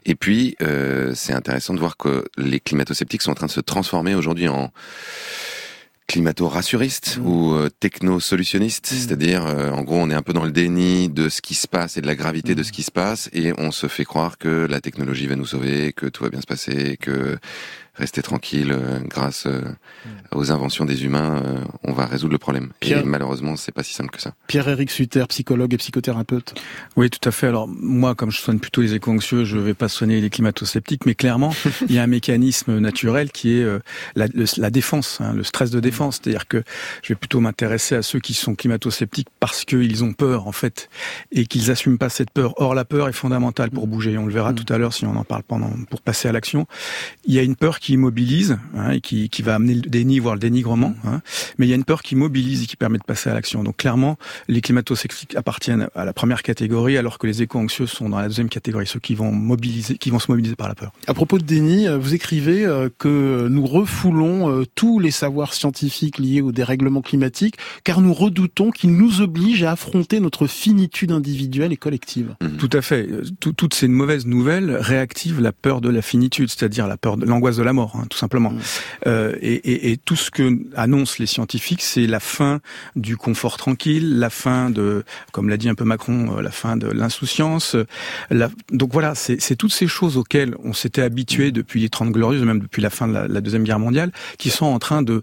[0.06, 0.54] Et puis,
[1.14, 4.70] c'est intéressant de voir que les climato-sceptiques sont en train de se transformer aujourd'hui en
[6.06, 7.26] climato-rassuriste mmh.
[7.26, 8.94] ou euh, techno-solutionniste, mmh.
[8.94, 11.66] c'est-à-dire euh, en gros on est un peu dans le déni de ce qui se
[11.66, 12.64] passe et de la gravité de mmh.
[12.64, 15.92] ce qui se passe et on se fait croire que la technologie va nous sauver,
[15.92, 17.38] que tout va bien se passer, que
[17.96, 20.08] rester tranquille euh, grâce euh, mm.
[20.32, 22.70] aux inventions des humains, euh, on va résoudre le problème.
[22.82, 24.34] et malheureusement, c'est pas si simple que ça.
[24.48, 26.54] Pierre-Éric Sutter, psychologue et psychothérapeute.
[26.96, 27.46] Oui, tout à fait.
[27.46, 31.14] Alors moi, comme je soigne plutôt les éco-anxieux, je vais pas soigner les climato-sceptiques, mais
[31.14, 31.54] clairement,
[31.88, 33.66] il y a un mécanisme naturel qui est
[34.16, 36.20] la, la, défense, hein, le stress de défense.
[36.22, 36.62] C'est-à-dire que
[37.02, 40.88] je vais plutôt m'intéresser à ceux qui sont climato-sceptiques parce qu'ils ont peur en fait
[41.32, 42.54] et qu'ils assument pas cette peur.
[42.60, 44.18] Or, la peur est fondamentale pour bouger.
[44.18, 44.56] On le verra mm.
[44.56, 46.66] tout à l'heure si on en parle pendant pour passer à l'action.
[47.24, 50.18] Il y a une peur qui mobilise hein, et qui, qui, va amener le déni,
[50.18, 50.94] voire le dénigrement.
[51.04, 51.20] Hein.
[51.58, 53.62] Mais il y a une peur qui mobilise et qui permet de passer à l'action.
[53.62, 54.16] Donc clairement,
[54.48, 58.48] les climato-sceptiques appartiennent à la première catégorie, alors que les éco-anxieux sont dans la deuxième
[58.48, 60.92] catégorie, ceux qui vont mobiliser, qui vont se mobiliser par la peur.
[61.06, 65.54] À propos de déni, euh, vous écrivez euh, que nous refoulons euh, tous les savoirs
[65.54, 71.12] scientifiques liés au dérèglement climatique, car nous redoutons qu'ils nous obligent à affronter notre finitude
[71.12, 72.34] individuelle et collective.
[72.40, 72.56] Mmh.
[72.56, 73.08] Tout à fait.
[73.40, 77.56] toutes ces mauvaises nouvelles réactivent la peur de la finitude, c'est-à-dire la peur de l'angoisse
[77.56, 78.50] de la mort, hein, tout simplement.
[78.50, 78.60] Mmh.
[79.06, 82.60] Euh, et, et, et, tout ce que annoncent les scientifiques, c'est la fin
[82.96, 86.76] du confort tranquille, la fin de, comme l'a dit un peu Macron, euh, la fin
[86.76, 87.76] de l'insouciance.
[88.70, 92.60] Donc voilà, c'est toutes ces choses auxquelles on s'était habitué depuis les Trente Glorieuses, même
[92.60, 95.22] depuis la fin de la, la Deuxième Guerre mondiale, qui sont en train de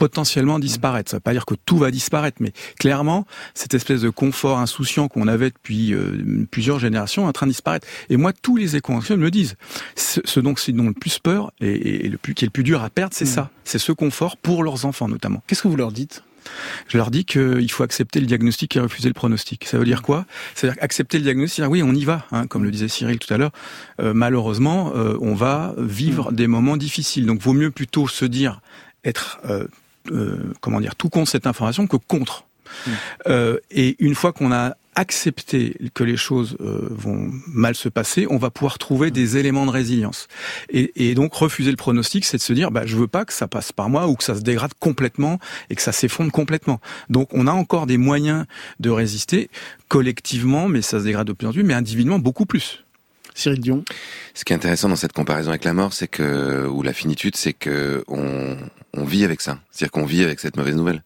[0.00, 1.10] potentiellement disparaître.
[1.10, 5.08] Ça veut pas dire que tout va disparaître, mais clairement, cette espèce de confort insouciant
[5.08, 7.86] qu'on avait depuis euh, plusieurs générations est en train de disparaître.
[8.08, 9.56] Et moi, tous les éco me le disent.
[9.96, 12.82] Ce, dont c'est dont le plus peur et, le plus qui est le plus dur
[12.82, 13.34] à perdre, c'est mm.
[13.34, 13.50] ça.
[13.64, 15.42] C'est ce confort pour leurs enfants notamment.
[15.46, 16.22] Qu'est-ce que vous leur dites?
[16.88, 19.66] Je leur dis qu'il faut accepter le diagnostic et refuser le pronostic.
[19.66, 20.24] Ça veut dire quoi?
[20.54, 23.36] C'est-à-dire accepter le diagnostic, oui, on y va, hein, comme le disait Cyril tout à
[23.36, 23.52] l'heure.
[24.00, 26.34] Euh, malheureusement, euh, on va vivre mm.
[26.34, 27.26] des moments difficiles.
[27.26, 28.62] Donc, vaut mieux plutôt se dire
[29.04, 29.66] être euh,
[30.60, 32.44] comment dire, tout contre cette information que contre.
[32.86, 32.90] Mmh.
[33.28, 38.26] Euh, et une fois qu'on a accepté que les choses euh, vont mal se passer,
[38.28, 39.12] on va pouvoir trouver mmh.
[39.12, 40.28] des éléments de résilience.
[40.68, 43.32] Et, et, donc refuser le pronostic, c'est de se dire, bah, je veux pas que
[43.32, 45.38] ça passe par moi ou que ça se dégrade complètement
[45.70, 46.80] et que ça s'effondre complètement.
[47.08, 48.46] Donc on a encore des moyens
[48.80, 49.48] de résister
[49.88, 52.84] collectivement, mais ça se dégrade de plus en plus, mais individuellement beaucoup plus.
[53.40, 53.84] Cyril Dion.
[54.34, 57.36] Ce qui est intéressant dans cette comparaison avec la mort, c'est que ou la finitude,
[57.36, 58.56] c'est que on,
[58.94, 59.58] on vit avec ça.
[59.70, 61.02] C'est-à-dire qu'on vit avec cette mauvaise nouvelle.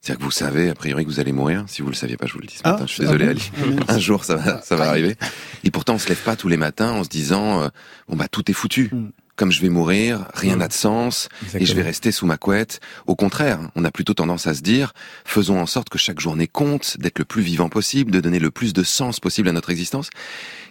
[0.00, 1.64] C'est-à-dire que vous savez, a priori, que vous allez mourir.
[1.66, 2.86] Si vous le saviez pas, je vous le dis ce ah, matin.
[2.86, 3.50] Je suis désolé, ah Ali.
[3.86, 5.16] Ah Un jour, ça va, ça va arriver.
[5.62, 7.68] Et pourtant, on se lève pas tous les matins en se disant, euh,
[8.08, 8.88] bon bah tout est foutu.
[8.92, 9.10] Hmm
[9.40, 12.78] comme je vais mourir, rien n'a de sens et je vais rester sous ma couette.
[13.06, 14.92] Au contraire, on a plutôt tendance à se dire,
[15.24, 18.50] faisons en sorte que chaque journée compte, d'être le plus vivant possible, de donner le
[18.50, 20.10] plus de sens possible à notre existence.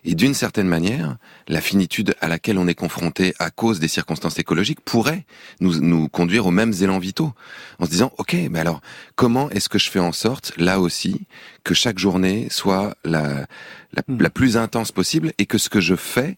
[0.05, 4.38] Et d'une certaine manière, la finitude à laquelle on est confronté à cause des circonstances
[4.38, 5.25] écologiques pourrait
[5.62, 7.34] nous, nous conduire aux mêmes élans vitaux.
[7.79, 8.82] En se disant, OK, mais alors,
[9.15, 11.25] comment est-ce que je fais en sorte, là aussi,
[11.63, 13.47] que chaque journée soit la,
[13.93, 16.38] la, la plus intense possible et que ce que je fais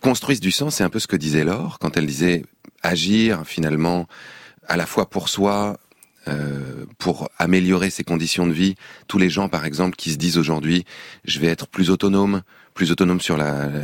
[0.00, 0.76] construisent du sens.
[0.76, 2.44] C'est un peu ce que disait Laure quand elle disait
[2.82, 4.06] agir finalement
[4.66, 5.78] à la fois pour soi,
[6.28, 8.74] euh, pour améliorer ses conditions de vie.
[9.08, 10.84] Tous les gens, par exemple, qui se disent aujourd'hui,
[11.24, 12.42] je vais être plus autonome,
[12.74, 13.36] plus autonome sur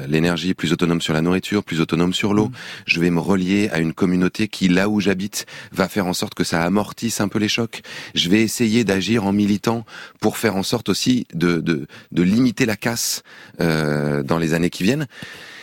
[0.06, 2.48] l'énergie, plus autonome sur la nourriture, plus autonome sur l'eau.
[2.48, 2.52] Mm.
[2.86, 6.34] Je vais me relier à une communauté qui, là où j'habite, va faire en sorte
[6.34, 7.82] que ça amortisse un peu les chocs.
[8.14, 9.84] Je vais essayer d'agir en militant
[10.20, 13.22] pour faire en sorte aussi de, de, de limiter la casse
[13.60, 15.06] euh, dans les années qui viennent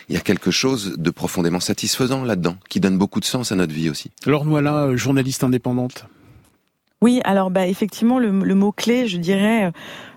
[0.09, 3.55] il y a quelque chose de profondément satisfaisant là-dedans, qui donne beaucoup de sens à
[3.55, 4.11] notre vie aussi.
[4.25, 6.05] Alors voilà, journaliste indépendante.
[7.03, 9.65] Oui, alors bah effectivement le, mot clé, je dirais,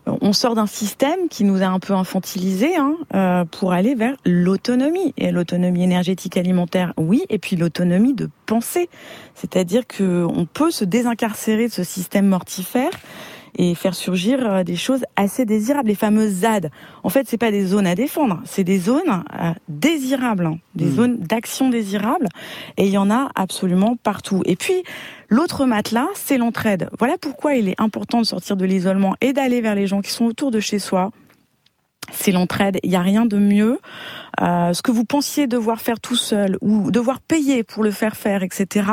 [0.07, 3.97] euh, on sort d'un système qui nous a un peu infantilisé hein, euh, pour aller
[3.97, 8.89] vers l'autonomie et l'autonomie énergétique alimentaire, oui, et puis l'autonomie de pensée,
[9.35, 12.93] c'est-à-dire que on peut se désincarcérer de ce système mortifère
[13.57, 15.89] et faire surgir euh, des choses assez désirables.
[15.89, 16.71] Les fameuses ZAD.
[17.03, 20.59] En fait, c'est pas des zones à défendre, c'est des zones euh, désirables, hein.
[20.75, 20.95] des hmm.
[20.95, 22.29] zones d'action désirables.
[22.77, 24.43] Et il y en a absolument partout.
[24.45, 24.83] Et puis,
[25.29, 26.89] l'autre matelas, c'est l'entraide.
[26.99, 30.11] Voilà pourquoi il est important de sortir de l'isolement et d'aller vers les gens qui
[30.11, 31.11] sont autour de chez soi
[32.13, 32.79] c'est l'entraide.
[32.83, 33.79] Il n'y a rien de mieux.
[34.43, 38.17] Euh, ce que vous pensiez devoir faire tout seul ou devoir payer pour le faire
[38.17, 38.87] faire, etc.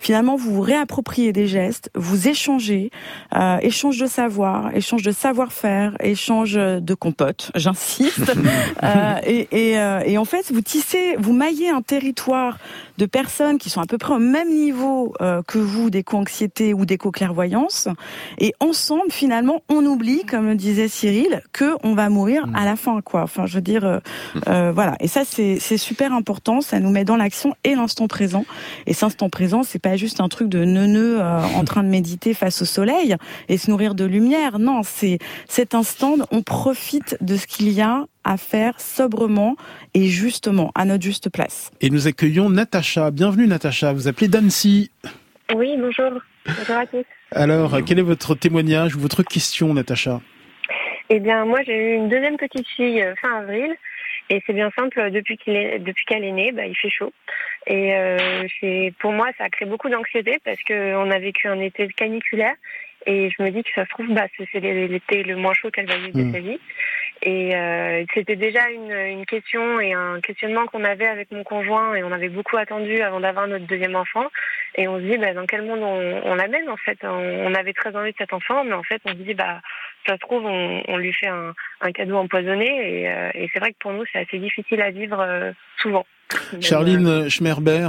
[0.00, 2.90] Finalement, vous vous réappropriez des gestes, vous échangez,
[3.34, 8.32] euh, échange de savoir, échange de savoir-faire, échange de compote, j'insiste.
[8.82, 12.58] euh, et, et, euh, et, en fait, vous tissez, vous maillez un territoire
[12.98, 16.86] de personnes qui sont à peu près au même niveau euh, que vous d'éco-anxiété ou
[16.86, 17.88] d'éco-clairvoyance.
[18.38, 22.74] Et ensemble, finalement, on oublie, comme le disait Cyril, que on va mourir à la
[22.74, 23.22] fin, quoi.
[23.22, 23.98] Enfin, je veux dire, euh,
[24.48, 24.96] euh, voilà.
[25.00, 26.60] Et ça, c'est super important.
[26.62, 28.44] Ça nous met dans l'action et l'instant présent.
[28.86, 32.32] Et cet instant présent, c'est pas juste un truc de neuneu en train de méditer
[32.34, 33.16] face au soleil
[33.48, 34.58] et se nourrir de lumière.
[34.58, 39.56] Non, c'est cet instant, on profite de ce qu'il y a à faire sobrement
[39.94, 41.70] et justement, à notre juste place.
[41.80, 43.10] Et nous accueillons Natacha.
[43.10, 44.90] Bienvenue Natacha, vous appelez Dancy.
[45.54, 46.20] Oui, bonjour.
[46.46, 47.04] Bonjour à tous.
[47.32, 50.20] Alors, quel est votre témoignage ou votre question, Natacha?
[51.08, 53.76] Eh bien, moi, j'ai eu une deuxième petite fille euh, fin avril.
[54.28, 57.12] Et c'est bien simple, depuis qu'elle est, depuis qu'elle est née, bah, il fait chaud.
[57.68, 61.86] Et euh, pour moi, ça a créé beaucoup d'anxiété parce qu'on a vécu un été
[61.88, 62.54] caniculaire.
[63.06, 65.86] Et je me dis que ça se trouve, bah, c'est l'été le moins chaud qu'elle
[65.86, 66.32] va vivre de hmm.
[66.32, 66.58] sa vie.
[67.22, 71.94] Et euh, c'était déjà une, une, question et un questionnement qu'on avait avec mon conjoint
[71.94, 74.26] et on avait beaucoup attendu avant d'avoir notre deuxième enfant.
[74.74, 76.98] Et on se dit, bah, dans quel monde on, on l'amène en fait?
[77.02, 79.60] On, avait très envie de cet enfant, mais en fait on se dit, bah,
[80.06, 82.66] ça se trouve, on, on lui fait un, un, cadeau empoisonné.
[82.66, 86.04] Et, euh, et c'est vrai que pour nous, c'est assez difficile à vivre euh, souvent.
[86.60, 87.88] Charline Schmerber,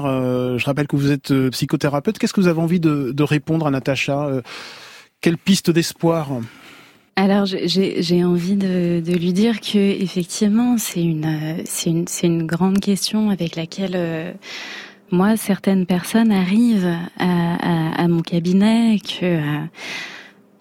[0.58, 2.18] je rappelle que vous êtes psychothérapeute.
[2.18, 4.30] Qu'est-ce que vous avez envie de, de répondre à Natacha?
[5.22, 6.30] Quelle piste d'espoir?
[7.18, 12.46] Alors j'ai envie de, de, lui dire que effectivement c'est une c'est une c'est une
[12.46, 14.32] grande question avec laquelle euh,
[15.10, 19.42] moi certaines personnes arrivent à, à, à mon cabinet que euh,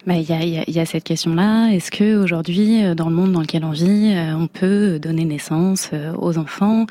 [0.07, 1.67] bah, il y, a, y, y, a, cette question-là.
[1.67, 5.91] Est-ce que aujourd'hui, dans le monde dans lequel on vit, euh, on peut donner naissance
[6.17, 6.85] aux enfants?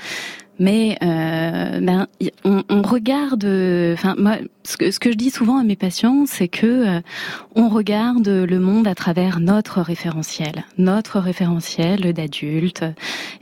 [0.59, 2.07] Mais euh, ben,
[2.45, 3.45] on, on, regarde.
[3.45, 7.01] Enfin, moi, ce que, ce que je dis souvent à mes patients, c'est que euh,
[7.55, 12.85] on regarde le monde à travers notre référentiel, notre référentiel d'adulte,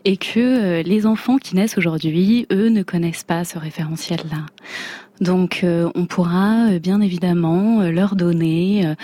[0.04, 4.46] et que euh, les enfants qui naissent aujourd'hui, eux, ne connaissent pas ce référentiel-là.
[5.20, 8.94] Donc euh, on pourra euh, bien évidemment euh, leur donner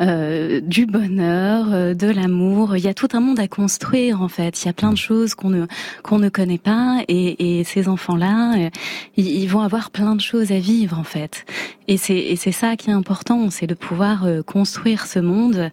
[0.00, 2.76] du bonheur, de l'amour.
[2.76, 4.62] Il y a tout un monde à construire en fait.
[4.62, 5.66] Il y a plein de choses qu'on ne
[6.02, 8.70] qu'on ne connaît pas et, et ces enfants-là,
[9.16, 11.44] ils, vont avoir plein de choses à vivre en fait.
[11.88, 15.70] Et c'est et c'est ça qui est important, c'est de pouvoir construire ce monde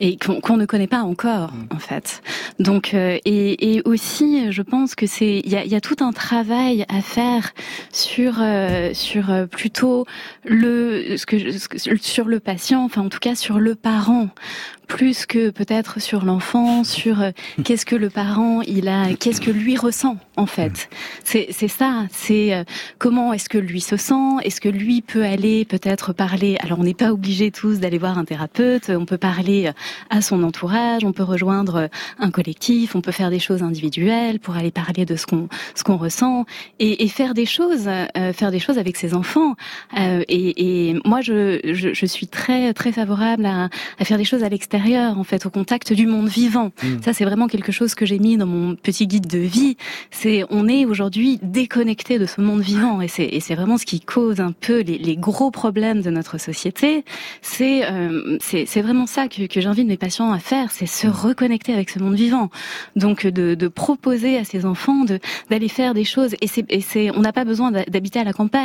[0.00, 1.74] et qu'on ne connaît pas encore mmh.
[1.74, 2.22] en fait.
[2.58, 6.12] Donc et, et aussi, je pense que c'est il y a, y a tout un
[6.12, 7.52] travail à faire
[7.92, 8.40] sur
[8.92, 10.06] sur euh, plutôt
[10.44, 11.36] le ce que,
[11.98, 14.28] sur le patient, enfin en tout cas sur le parent,
[14.86, 17.30] plus que peut-être sur l'enfant, sur euh,
[17.64, 20.88] qu'est-ce que le parent il a, qu'est-ce que lui ressent en fait.
[21.24, 22.64] C'est c'est ça, c'est euh,
[22.98, 26.56] comment est-ce que lui se sent, est-ce que lui peut aller peut-être parler.
[26.62, 29.70] Alors on n'est pas obligé tous d'aller voir un thérapeute, on peut parler
[30.10, 34.56] à son entourage, on peut rejoindre un collectif, on peut faire des choses individuelles pour
[34.56, 36.44] aller parler de ce qu'on ce qu'on ressent
[36.78, 37.88] et, et, faire des choses,
[38.34, 39.56] faire des choses avec ses enfants
[39.98, 43.68] euh, et, et, moi, je, je, je, suis très très favorable à,
[43.98, 44.75] à faire des choses à l'extérieur,
[45.16, 46.72] en fait, au contact du monde vivant.
[46.82, 47.02] Mm.
[47.02, 49.76] Ça, c'est vraiment quelque chose que j'ai mis dans mon petit guide de vie.
[50.10, 54.40] C'est on est aujourd'hui déconnecté de ce monde vivant, et c'est vraiment ce qui cause
[54.40, 57.04] un peu les, les gros problèmes de notre société.
[57.42, 61.72] C'est euh, c'est vraiment ça que, que j'invite mes patients à faire, c'est se reconnecter
[61.72, 62.50] avec ce monde vivant.
[62.94, 65.18] Donc de, de proposer à ses enfants de
[65.50, 66.34] d'aller faire des choses.
[66.40, 66.48] Et
[66.80, 68.56] c'est on n'a pas besoin d'habiter à la campagne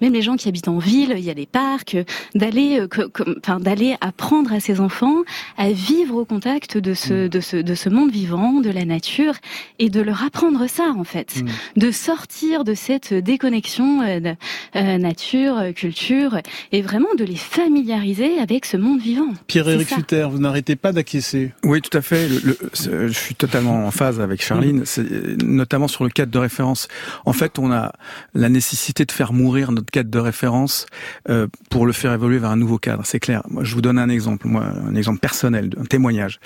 [0.00, 1.96] même les gens qui habitent en ville, il y a des parcs,
[2.34, 5.22] d'aller, euh, enfin d'aller apprendre à ces enfants
[5.56, 7.28] à vivre au contact de ce, mm.
[7.28, 9.34] de ce, de ce monde vivant, de la nature,
[9.78, 11.42] et de leur apprendre ça, en fait.
[11.42, 11.80] Mm.
[11.80, 14.34] De sortir de cette déconnexion euh,
[14.76, 16.38] euh, nature, culture,
[16.72, 19.32] et vraiment de les familiariser avec ce monde vivant.
[19.46, 21.52] Pierre-Éric Sutter, vous n'arrêtez pas d'acquiescer?
[21.64, 22.28] Oui, tout à fait.
[22.28, 25.42] je suis totalement en phase avec Charline, mm.
[25.44, 26.88] notamment sur le cadre de référence.
[27.24, 27.92] En fait, on a
[28.34, 30.86] la nécessité de faire mourir notre cadre de référence
[31.28, 33.02] euh, pour le faire évoluer vers un nouveau cadre.
[33.04, 33.42] C'est clair.
[33.48, 36.40] Moi, je vous donne un exemple, moi, un exemple personnel, un témoignage.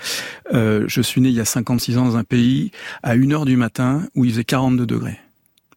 [0.53, 2.71] Euh, je suis né il y a 56 ans dans un pays
[3.03, 5.19] à 1 heure du matin où il faisait 42 degrés.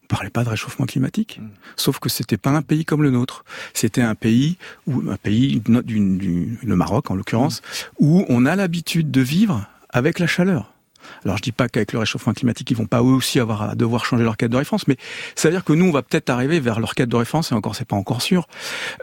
[0.04, 1.40] On parlait pas de réchauffement climatique.
[1.42, 1.48] Mm.
[1.76, 3.44] Sauf que c'était pas un pays comme le nôtre.
[3.74, 7.62] C'était un pays où, un pays, du, le Maroc en l'occurrence,
[8.00, 10.75] où on a l'habitude de vivre avec la chaleur.
[11.24, 13.76] Alors je dis pas qu'avec le réchauffement climatique, ils vont pas eux aussi avoir à
[13.76, 14.98] devoir changer leur cadre de référence, mais
[15.36, 17.56] ça veut dire que nous, on va peut-être arriver vers leur cadre de référence, et
[17.56, 18.48] encore, c'est pas encore sûr.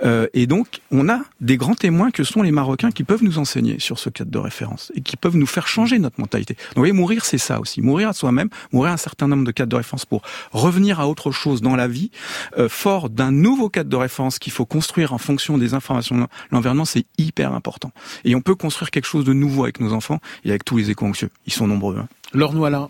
[0.05, 3.39] Euh, et donc, on a des grands témoins que sont les Marocains qui peuvent nous
[3.39, 6.55] enseigner sur ce cadre de référence et qui peuvent nous faire changer notre mentalité.
[6.55, 7.81] Donc, vous voyez, mourir, c'est ça aussi.
[7.81, 11.09] Mourir à soi-même, mourir à un certain nombre de cadres de référence pour revenir à
[11.09, 12.11] autre chose dans la vie,
[12.59, 16.27] euh, fort d'un nouveau cadre de référence qu'il faut construire en fonction des informations de
[16.51, 17.93] l'environnement, c'est hyper important.
[18.25, 20.91] Et on peut construire quelque chose de nouveau avec nos enfants et avec tous les
[20.91, 21.31] éco-anxieux.
[21.47, 21.92] Ils sont nombreux.
[21.99, 22.09] Hein.
[22.35, 22.89] Laure Noilin.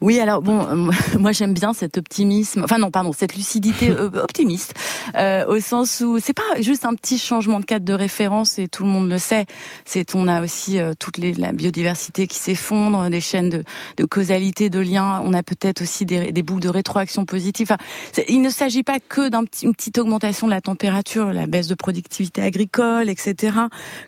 [0.00, 4.10] Oui, alors bon, euh, moi j'aime bien cet optimisme, enfin non, pardon, cette lucidité euh,
[4.22, 4.74] optimiste,
[5.16, 8.68] euh, au sens où c'est pas juste un petit changement de cadre de référence et
[8.68, 9.46] tout le monde le sait.
[9.84, 13.64] C'est on a aussi toute les, la biodiversité qui s'effondre, des chaînes de,
[13.96, 15.20] de, causalité, de liens.
[15.24, 17.68] On a peut-être aussi des, des boucles de rétroaction positive.
[17.70, 17.82] Enfin,
[18.28, 21.74] il ne s'agit pas que d'une petit, petite augmentation de la température, la baisse de
[21.74, 23.56] productivité agricole, etc.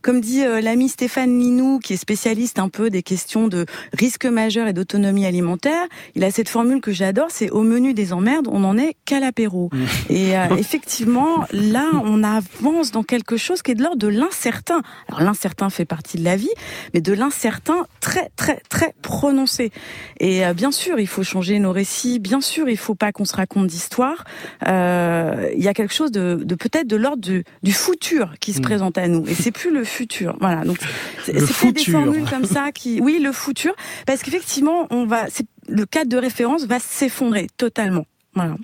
[0.02, 4.66] Comme dit l'ami Stéphane Linou, qui est spécialiste un peu des questions de risque majeur
[4.68, 5.79] et d'autonomie alimentaire
[6.14, 9.20] il a cette formule que j'adore, c'est au menu des emmerdes, on n'en est qu'à
[9.20, 9.70] l'apéro.
[9.72, 9.84] Mmh.
[10.10, 14.82] Et euh, effectivement, là, on avance dans quelque chose qui est de l'ordre de l'incertain.
[15.08, 16.50] Alors l'incertain fait partie de la vie,
[16.94, 19.70] mais de l'incertain très très très prononcé.
[20.18, 22.18] Et euh, bien sûr, il faut changer nos récits.
[22.18, 24.24] Bien sûr, il faut pas qu'on se raconte d'histoire.
[24.66, 28.62] Euh, il y a quelque chose de, peut-être de l'ordre du, futur qui se mmh.
[28.62, 29.26] présente à nous.
[29.26, 30.36] Et c'est plus le futur.
[30.40, 30.64] Voilà.
[30.64, 30.78] Donc
[31.24, 31.32] c'est
[31.72, 33.74] des formules comme ça qui, oui, le futur,
[34.06, 35.26] parce qu'effectivement, on va
[35.70, 38.04] le cadre de référence va s'effondrer totalement.
[38.34, 38.56] Voilà.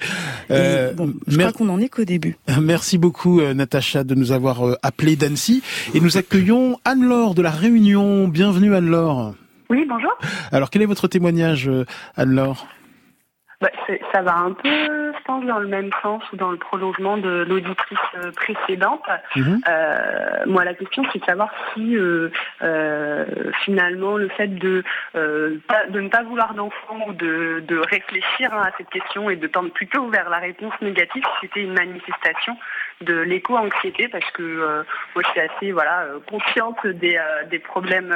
[0.52, 2.36] Euh, bon, je crois qu'on en est qu'au début.
[2.62, 7.42] Merci beaucoup euh, Natacha de nous avoir euh, appelé d'Annecy et nous accueillons Anne-Laure de
[7.42, 8.28] la Réunion.
[8.28, 9.34] Bienvenue Anne-Laure.
[9.68, 10.12] Oui, bonjour.
[10.52, 11.68] Alors quel est votre témoignage
[12.16, 12.68] Anne-Laure?
[13.60, 13.70] Bah,
[14.12, 17.44] ça va un peu, je pense, dans le même sens ou dans le prolongement de
[17.48, 19.02] l'auditrice euh, précédente.
[19.34, 19.60] Mhm.
[19.68, 22.28] Euh, moi, la question, c'est de savoir si euh,
[23.64, 28.70] finalement le fait de, de ne pas vouloir d'enfant ou de, de réfléchir hein, à
[28.76, 32.56] cette question et de tendre plutôt vers la réponse négative, c'était une manifestation
[33.02, 34.82] de l'éco-anxiété parce que euh,
[35.14, 38.14] moi je suis assez voilà euh, consciente des, euh, des problèmes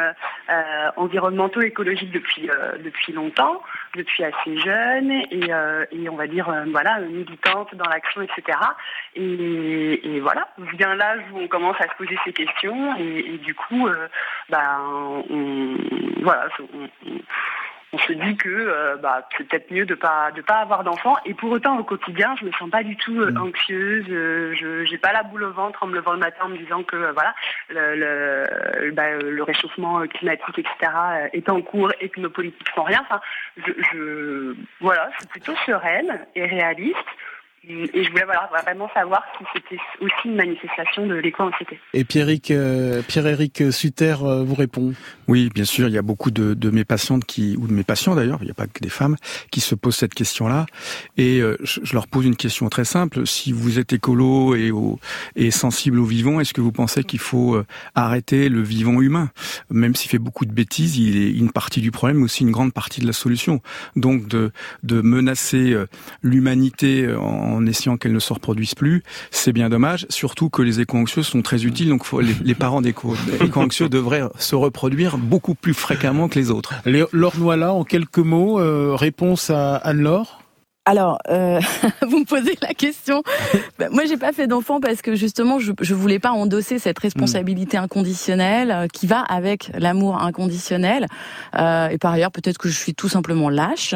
[0.97, 2.49] environnementaux écologiques depuis
[2.83, 3.63] depuis longtemps,
[3.95, 5.51] depuis assez jeune et,
[5.93, 8.59] et on va dire voilà militante dans l'action etc.
[9.15, 13.55] Et, et, voilà vient l'âge où on commence à se poser ces questions et, du
[13.55, 13.89] coup
[14.49, 14.81] ben
[15.31, 15.77] on,
[16.23, 16.89] voilà on
[17.99, 21.17] se dit que euh, bah, c'est peut-être mieux de pas de pas avoir d'enfants.
[21.25, 23.43] Et pour autant, au quotidien, je me sens pas du tout euh, mm.
[23.43, 24.07] anxieuse.
[24.11, 26.59] Euh, je j'ai pas la boule au ventre en me levant le matin en me
[26.59, 27.35] disant que voilà
[27.69, 30.93] le le, bah, le, réchauffement climatique, etc.
[31.33, 33.01] est en cours et que nos politiques font rien.
[33.03, 33.21] Enfin,
[33.57, 36.97] je, je voilà, je suis plutôt sereine et réaliste.
[37.69, 41.79] Et je voulais vraiment savoir si c'était aussi une manifestation de l'éco-anxiété.
[41.93, 44.95] Et Pierre-Éric euh, Pierre Sutter euh, vous répond
[45.29, 47.85] Oui, bien sûr, il y a beaucoup de, de mes patientes qui, ou de mes
[47.85, 49.17] patients d'ailleurs, il n'y a pas que des femmes,
[49.51, 50.65] qui se posent cette question-là.
[51.19, 53.27] Et euh, je, leur pose une question très simple.
[53.27, 54.99] Si vous êtes écolo et, au,
[55.37, 59.29] et sensible au vivant, est-ce que vous pensez qu'il faut euh, arrêter le vivant humain?
[59.69, 62.53] Même s'il fait beaucoup de bêtises, il est une partie du problème, mais aussi une
[62.53, 63.61] grande partie de la solution.
[63.97, 64.51] Donc de,
[64.83, 65.77] de menacer
[66.23, 70.07] l'humanité en en essayant qu'elles ne se reproduisent plus, c'est bien dommage.
[70.09, 72.05] Surtout que les éco-anxieux sont très utiles, donc
[72.43, 76.75] les, parents d'éco-anxieux devraient se reproduire beaucoup plus fréquemment que les autres.
[76.85, 80.40] Laure Noila, en quelques mots, euh, réponse à Anne-Laure?
[80.87, 81.61] Alors, euh,
[82.09, 83.23] vous me posez la question.
[83.79, 86.99] Bah, moi, j'ai pas fait d'enfant parce que justement, je, je voulais pas endosser cette
[86.99, 87.83] responsabilité mm.
[87.83, 91.07] inconditionnelle euh, qui va avec l'amour inconditionnel.
[91.57, 93.95] Euh, et par ailleurs, peut-être que je suis tout simplement lâche.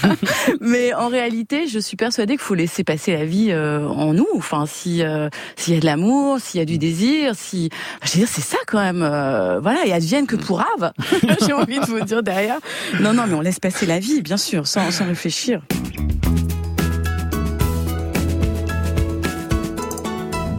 [0.60, 4.28] Mais en réalité, je suis persuadée qu'il faut laisser passer la vie euh, en nous.
[4.36, 7.70] Enfin, si euh, s'il y a de l'amour, s'il y a du désir, si,
[8.04, 8.98] je veux dire, c'est ça quand même.
[9.62, 10.92] voilà, et advienne que pour Ave.
[11.46, 12.58] j'ai envie de vous dire derrière.
[13.00, 15.62] Non, non, mais on laisse passer la vie, bien sûr, sans, sans réfléchir.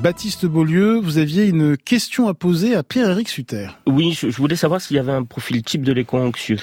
[0.01, 3.67] Baptiste Beaulieu, vous aviez une question à poser à Pierre-Éric Sutter.
[3.85, 6.55] Oui, je, voulais savoir s'il y avait un profil type de l'éco-anxieux.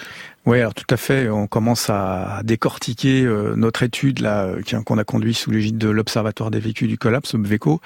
[0.46, 1.28] Oui, alors tout à fait.
[1.28, 5.88] On commence à décortiquer euh, notre étude là euh, qu'on a conduit sous l'égide de
[5.88, 7.82] l'Observatoire des vécus du collapse, OBVECO.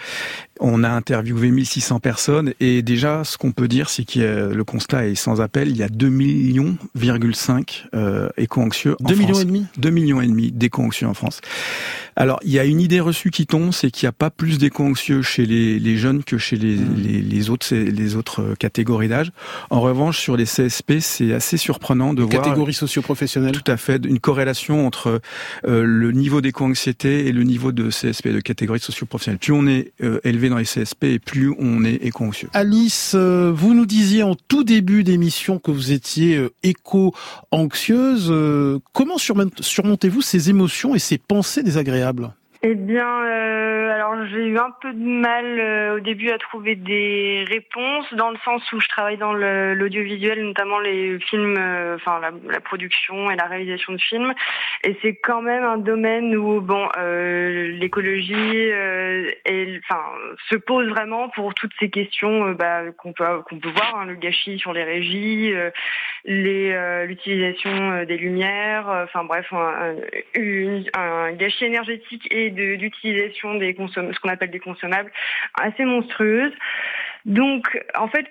[0.60, 5.06] On a interviewé 1600 personnes et déjà, ce qu'on peut dire, c'est que le constat
[5.06, 5.68] est sans appel.
[5.68, 6.76] Il y a 2 millions,
[7.94, 9.66] euh, éco-anxieux en 2 millions et demi?
[9.78, 11.40] 2 millions et demi d'éco-anxieux en France.
[12.16, 14.58] Alors, il y a une idée reçue qui tombe, c'est qu'il n'y a pas plus
[14.58, 19.32] d'éco-anxieux chez les, les, jeunes que chez les, les, les, autres, les autres catégories d'âge.
[19.70, 23.52] En revanche, sur les CSP, c'est assez surprenant de voir catégorie socio-professionnelle.
[23.52, 25.22] Tout à fait, une corrélation entre
[25.66, 29.38] euh, le niveau d'éco-anxiété et le niveau de CSP, de catégorie socio-professionnelle.
[29.38, 32.48] Plus on est euh, élevé dans les CSP et plus on est éco-anxieux.
[32.52, 38.32] Alice, euh, vous nous disiez en tout début d'émission que vous étiez éco-anxieuse.
[38.92, 42.32] comment surmontez-vous ces émotions et ces pensées désagréables?
[42.62, 46.76] Eh bien, euh, alors j'ai eu un peu de mal euh, au début à trouver
[46.76, 52.20] des réponses, dans le sens où je travaille dans l'audiovisuel, notamment les films, euh, enfin
[52.20, 54.34] la, production et la réalisation de films,
[54.84, 58.70] et c'est quand même un domaine où bon, euh, l'écologie,
[59.88, 60.02] enfin,
[60.50, 64.16] se pose vraiment pour toutes ces questions bah, qu'on peut qu'on peut voir, hein, le
[64.16, 65.54] gâchis sur les régies,
[66.26, 69.94] l'utilisation des lumières, enfin bref, un,
[70.36, 75.10] un, un gâchis énergétique et d'utilisation des ce qu'on appelle des consommables
[75.54, 76.52] assez monstrueuses.
[77.24, 78.26] Donc, en fait,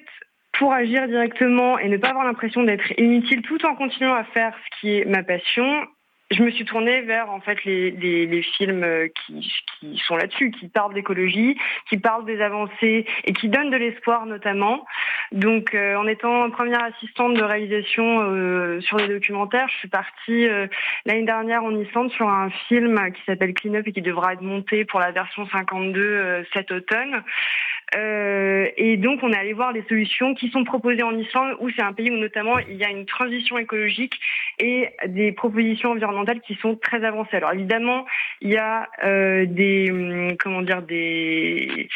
[0.53, 4.53] pour agir directement et ne pas avoir l'impression d'être inutile tout en continuant à faire
[4.53, 5.86] ce qui est ma passion,
[6.31, 10.15] je me suis tournée vers en fait les, les, les films euh, qui, qui sont
[10.15, 11.57] là-dessus, qui parlent d'écologie,
[11.89, 14.85] qui parlent des avancées et qui donnent de l'espoir notamment.
[15.31, 20.47] Donc euh, en étant première assistante de réalisation euh, sur les documentaires, je suis partie
[21.05, 24.41] l'année dernière en Islande sur un film qui s'appelle Clean Up et qui devra être
[24.41, 27.23] monté pour la version 52 cet automne.
[27.95, 31.69] Euh, et donc, on est allé voir les solutions qui sont proposées en Islande, où
[31.69, 34.19] c'est un pays où notamment il y a une transition écologique
[34.60, 37.38] et des propositions environnementales qui sont très avancées.
[37.38, 38.06] Alors évidemment,
[38.41, 41.89] il y a euh, des hum, comment dire des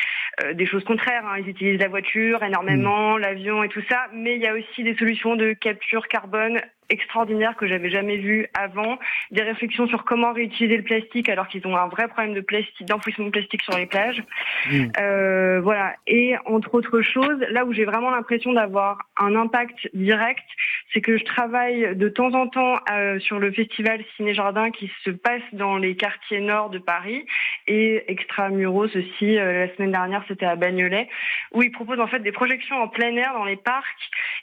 [0.44, 1.26] euh, des choses contraires.
[1.28, 1.38] Hein.
[1.40, 3.20] Ils utilisent la voiture énormément, mmh.
[3.20, 7.56] l'avion et tout ça, mais il y a aussi des solutions de capture carbone extraordinaires
[7.56, 8.98] que j'avais jamais vues avant,
[9.32, 12.88] des réflexions sur comment réutiliser le plastique alors qu'ils ont un vrai problème de plastique,
[12.88, 14.24] d'enfouissement de plastique sur les plages.
[14.70, 14.86] Mmh.
[15.00, 15.96] Euh, voilà.
[16.08, 20.46] Et entre autres choses, là où j'ai vraiment l'impression d'avoir un impact direct,
[20.94, 24.92] c'est que je travaille de temps en temps euh, sur le festival Ciné Jardin qui
[25.04, 27.26] se passe dans les quartiers nord de Paris
[27.68, 29.38] et extramuros aussi.
[29.38, 31.08] Euh, la semaine dernière, c'était à Bagnolet,
[31.52, 33.86] où ils proposent en fait des projections en plein air dans les parcs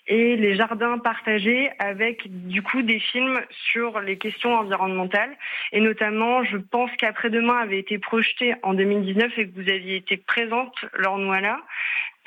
[0.07, 3.40] et les jardins partagés avec du coup des films
[3.73, 5.37] sur les questions environnementales.
[5.73, 10.16] Et notamment, je pense qu'après-demain avait été projeté en 2019 et que vous aviez été
[10.16, 11.59] présente lors Noëlla.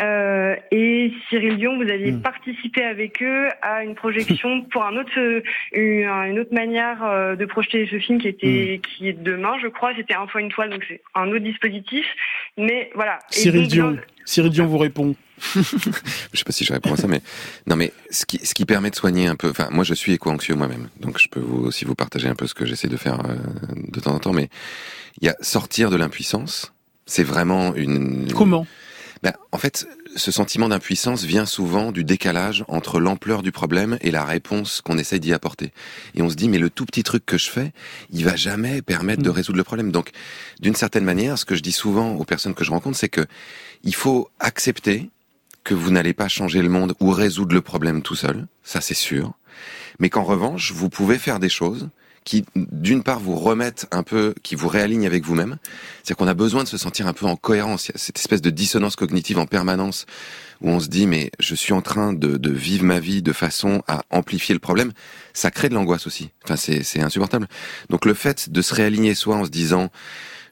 [0.02, 2.22] Euh, et Cyril Dion, vous aviez hmm.
[2.22, 7.88] participé avec eux à une projection pour un autre, une, autre manière euh, de projeter
[7.90, 8.82] ce film qui était, hmm.
[8.82, 9.94] qui est demain, je crois.
[9.96, 12.06] C'était un fois une toile, donc c'est un autre dispositif.
[12.58, 13.20] Mais voilà.
[13.30, 15.16] Cyril Dion, Cyril Dion vous répond.
[15.40, 17.22] Je sais pas si je réponds à ça, mais
[17.68, 19.50] non, mais ce qui, ce qui permet de soigner un peu.
[19.50, 22.48] Enfin, moi, je suis éco-anxieux moi-même, donc je peux vous aussi vous partager un peu
[22.48, 23.36] ce que j'essaie de faire euh,
[23.76, 24.34] de temps en temps.
[24.34, 24.50] Mais
[25.22, 26.74] il y a sortir de l'impuissance.
[27.06, 28.32] C'est vraiment une.
[28.34, 28.66] Comment?
[29.24, 34.12] Ben, en fait, ce sentiment d'impuissance vient souvent du décalage entre l'ampleur du problème et
[34.12, 35.72] la réponse qu'on essaie d'y apporter.
[36.14, 37.72] Et on se dit, mais le tout petit truc que je fais,
[38.12, 39.34] il va jamais permettre de mm.
[39.34, 39.92] résoudre le problème.
[39.92, 40.12] Donc,
[40.60, 43.26] d'une certaine manière, ce que je dis souvent aux personnes que je rencontre, c'est que
[43.84, 45.10] il faut accepter
[45.64, 48.94] que vous n'allez pas changer le monde ou résoudre le problème tout seul, ça c'est
[48.94, 49.34] sûr,
[50.00, 51.90] mais qu'en revanche, vous pouvez faire des choses
[52.24, 55.58] qui, d'une part, vous remettent un peu, qui vous réalignent avec vous-même.
[56.04, 57.88] C'est qu'on a besoin de se sentir un peu en cohérence.
[57.88, 60.06] Il y a cette espèce de dissonance cognitive en permanence
[60.62, 63.34] où on se dit, mais je suis en train de, de vivre ma vie de
[63.34, 64.94] façon à amplifier le problème.
[65.34, 66.32] Ça crée de l'angoisse aussi.
[66.46, 67.48] Enfin, c'est insupportable.
[67.90, 69.90] Donc le fait de se réaligner soi en se disant,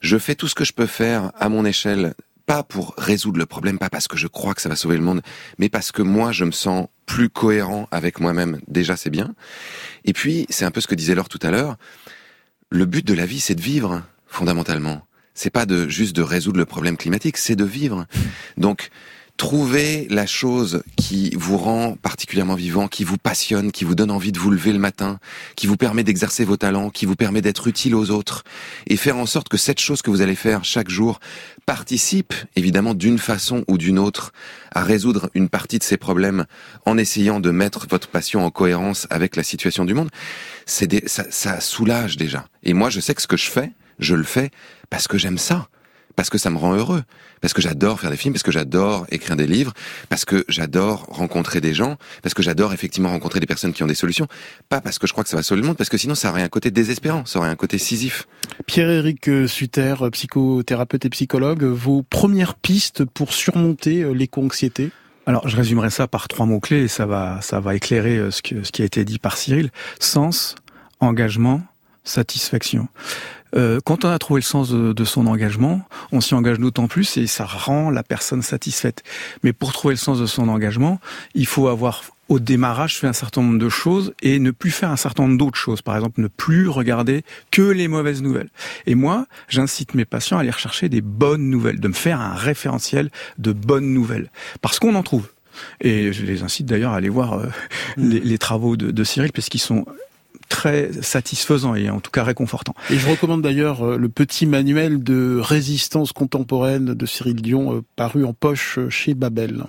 [0.02, 2.16] je fais tout ce que je peux faire à mon échelle
[2.46, 5.04] pas pour résoudre le problème, pas parce que je crois que ça va sauver le
[5.04, 5.22] monde,
[5.58, 8.60] mais parce que moi je me sens plus cohérent avec moi-même.
[8.68, 9.34] Déjà c'est bien.
[10.06, 11.78] Et puis c'est un peu ce que disait Laure tout à l'heure.
[12.70, 15.06] Le but de la vie c'est de vivre fondamentalement.
[15.34, 18.06] C'est pas de juste de résoudre le problème climatique, c'est de vivre.
[18.58, 18.90] Donc
[19.42, 24.32] Trouvez la chose qui vous rend particulièrement vivant, qui vous passionne, qui vous donne envie
[24.32, 25.18] de vous lever le matin,
[25.56, 28.44] qui vous permet d'exercer vos talents, qui vous permet d'être utile aux autres,
[28.86, 31.20] et faire en sorte que cette chose que vous allez faire chaque jour
[31.66, 34.32] participe, évidemment, d'une façon ou d'une autre,
[34.76, 36.46] à résoudre une partie de ces problèmes
[36.86, 40.12] en essayant de mettre votre passion en cohérence avec la situation du monde.
[40.68, 42.46] C'est ça, ça soulage déjà.
[42.62, 44.52] Et moi, je sais que ce que je fais, je le fais
[44.92, 45.68] parce que j'aime ça
[46.16, 47.04] parce que ça me rend heureux,
[47.42, 49.74] parce que j'adore faire des films, parce que j'adore écrire des livres,
[50.10, 53.88] parce que j'adore rencontrer des gens, parce que j'adore effectivement rencontrer des personnes qui ont
[53.88, 54.28] des solutions,
[54.70, 56.30] pas parce que je crois que ça va sauver le monde, parce que sinon ça
[56.30, 58.28] aurait un côté désespérant, ça aurait un côté scisif.
[58.66, 64.92] Pierre-Éric Sutter, psychothérapeute et psychologue, vos premières pistes pour surmonter euh, l'éco-anxiété
[65.28, 68.42] alors, je résumerai ça par trois mots-clés et ça va, ça va éclairer euh, ce,
[68.42, 69.70] ce qui a été dit par Cyril.
[70.00, 70.56] Sens,
[71.00, 71.62] engagement,
[72.04, 72.88] satisfaction.
[73.56, 75.82] Euh, quand on a trouvé le sens de, son engagement,
[76.12, 79.04] on s'y engage d'autant plus et ça rend la personne satisfaite.
[79.44, 81.00] Mais pour trouver le sens de son engagement,
[81.34, 84.90] il faut avoir au démarrage fait un certain nombre de choses et ne plus faire
[84.90, 85.82] un certain nombre d'autres choses.
[85.82, 88.50] Par exemple, ne plus regarder que les mauvaises nouvelles.
[88.86, 92.34] Et moi, j'incite mes patients à aller rechercher des bonnes nouvelles, de me faire un
[92.34, 94.32] référentiel de bonnes nouvelles.
[94.62, 95.28] Parce qu'on en trouve.
[95.82, 97.48] Et je les incite d'ailleurs à aller voir euh,
[97.98, 98.10] mmh.
[98.10, 99.86] les, travaux de, de Cyril, parce qu'ils sont
[100.52, 102.76] très satisfaisant et en tout cas réconfortant.
[102.90, 107.82] Et je recommande d'ailleurs euh, le petit manuel de résistance contemporaine de Cyril Dion euh,
[107.96, 109.64] paru en poche chez Babel.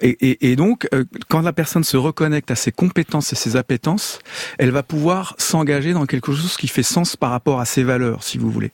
[0.00, 3.56] Et, et, et, donc, euh, quand la personne se reconnecte à ses compétences et ses
[3.56, 4.20] appétences,
[4.58, 8.22] elle va pouvoir s'engager dans quelque chose qui fait sens par rapport à ses valeurs,
[8.22, 8.70] si vous voulez.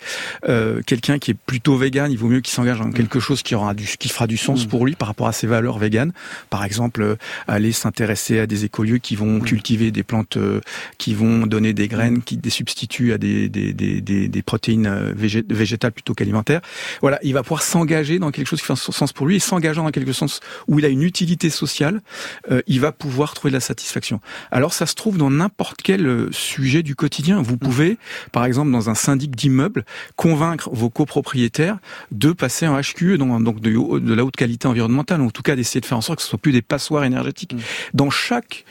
[0.49, 3.55] Euh, Quelqu'un qui est plutôt vegan, il vaut mieux qu'il s'engage dans quelque chose qui
[3.55, 4.69] aura du, qui fera du sens mm.
[4.69, 6.13] pour lui par rapport à ses valeurs véganes.
[6.51, 7.17] Par exemple, euh,
[7.49, 9.45] aller s'intéresser à des écolieux qui vont mm.
[9.45, 10.61] cultiver des plantes, euh,
[10.99, 15.13] qui vont donner des graines, qui des substituts à des, des, des, des, des protéines
[15.17, 16.61] végétales plutôt qu'alimentaires.
[17.01, 19.85] Voilà, il va pouvoir s'engager dans quelque chose qui fait sens pour lui et s'engageant
[19.85, 22.03] dans quelque sens où il a une utilité sociale,
[22.51, 24.21] euh, il va pouvoir trouver de la satisfaction.
[24.51, 27.41] Alors ça se trouve dans n'importe quel euh, sujet du quotidien.
[27.41, 27.99] Vous pouvez,
[28.33, 29.85] par exemple, dans un syndic d'immeubles,
[30.17, 31.79] convaincre vos copropriétaires
[32.11, 35.55] de passer en HQE, donc de, de la haute qualité environnementale, ou en tout cas
[35.55, 37.55] d'essayer de faire en sorte que ce soit plus des passoires énergétiques.
[37.55, 37.61] Mmh.
[37.95, 38.65] Dans chaque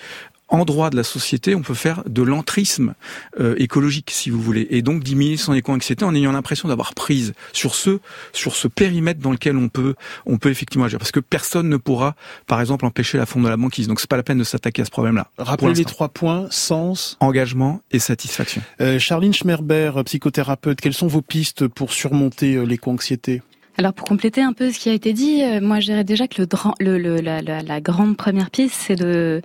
[0.54, 2.94] endroit de la société, on peut faire de l'entrisme
[3.40, 7.34] euh, écologique, si vous voulez, et donc diminuer son éco-anxiété en ayant l'impression d'avoir prise
[7.52, 8.00] sur ce
[8.32, 9.96] sur ce périmètre dans lequel on peut
[10.26, 12.16] on peut effectivement agir, parce que personne ne pourra,
[12.48, 13.88] par exemple, empêcher la fonte de la banquise.
[13.88, 15.28] Donc c'est pas la peine de s'attaquer à ce problème-là.
[15.38, 18.62] Rappelez les trois points sens, engagement et satisfaction.
[18.80, 23.42] Euh, Charline Schmerber, psychothérapeute, quelles sont vos pistes pour surmonter euh, l'éco-anxiété?
[23.78, 26.28] Alors pour compléter un peu ce qui a été dit, euh, moi je dirais déjà
[26.28, 26.44] que
[26.80, 29.42] le, le, la, la, la grande première piste, c'est de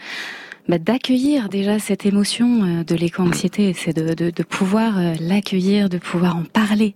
[0.69, 6.37] bah, d'accueillir déjà cette émotion euh, de l'éco-anxiété, c'est de, pouvoir euh, l'accueillir, de pouvoir
[6.37, 6.95] en parler.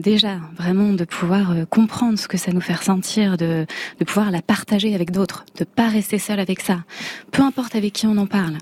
[0.00, 3.66] Déjà, vraiment de pouvoir euh, comprendre ce que ça nous fait ressentir, de,
[3.98, 6.84] de pouvoir la partager avec d'autres, de pas rester seul avec ça.
[7.32, 8.56] Peu importe avec qui on en parle.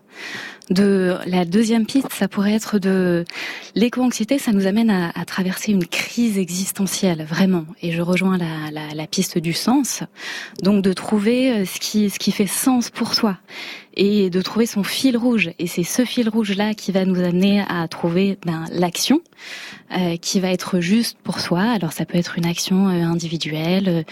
[0.69, 3.25] De la deuxième piste, ça pourrait être de
[3.77, 7.65] l'éco-anxiété, ça nous amène à, à, traverser une crise existentielle, vraiment.
[7.83, 10.03] Et je rejoins la, la, la piste du sens,
[10.63, 13.39] donc de trouver ce qui ce qui fait sens pour soi
[13.99, 15.51] et de trouver son fil rouge.
[15.59, 19.78] Et c'est ce fil rouge-là qui va nous amener à trouver ben, l'action euh,
[20.21, 21.63] qui va être juste pour soi.
[21.63, 24.05] Alors ça peut être une action euh, individuelle,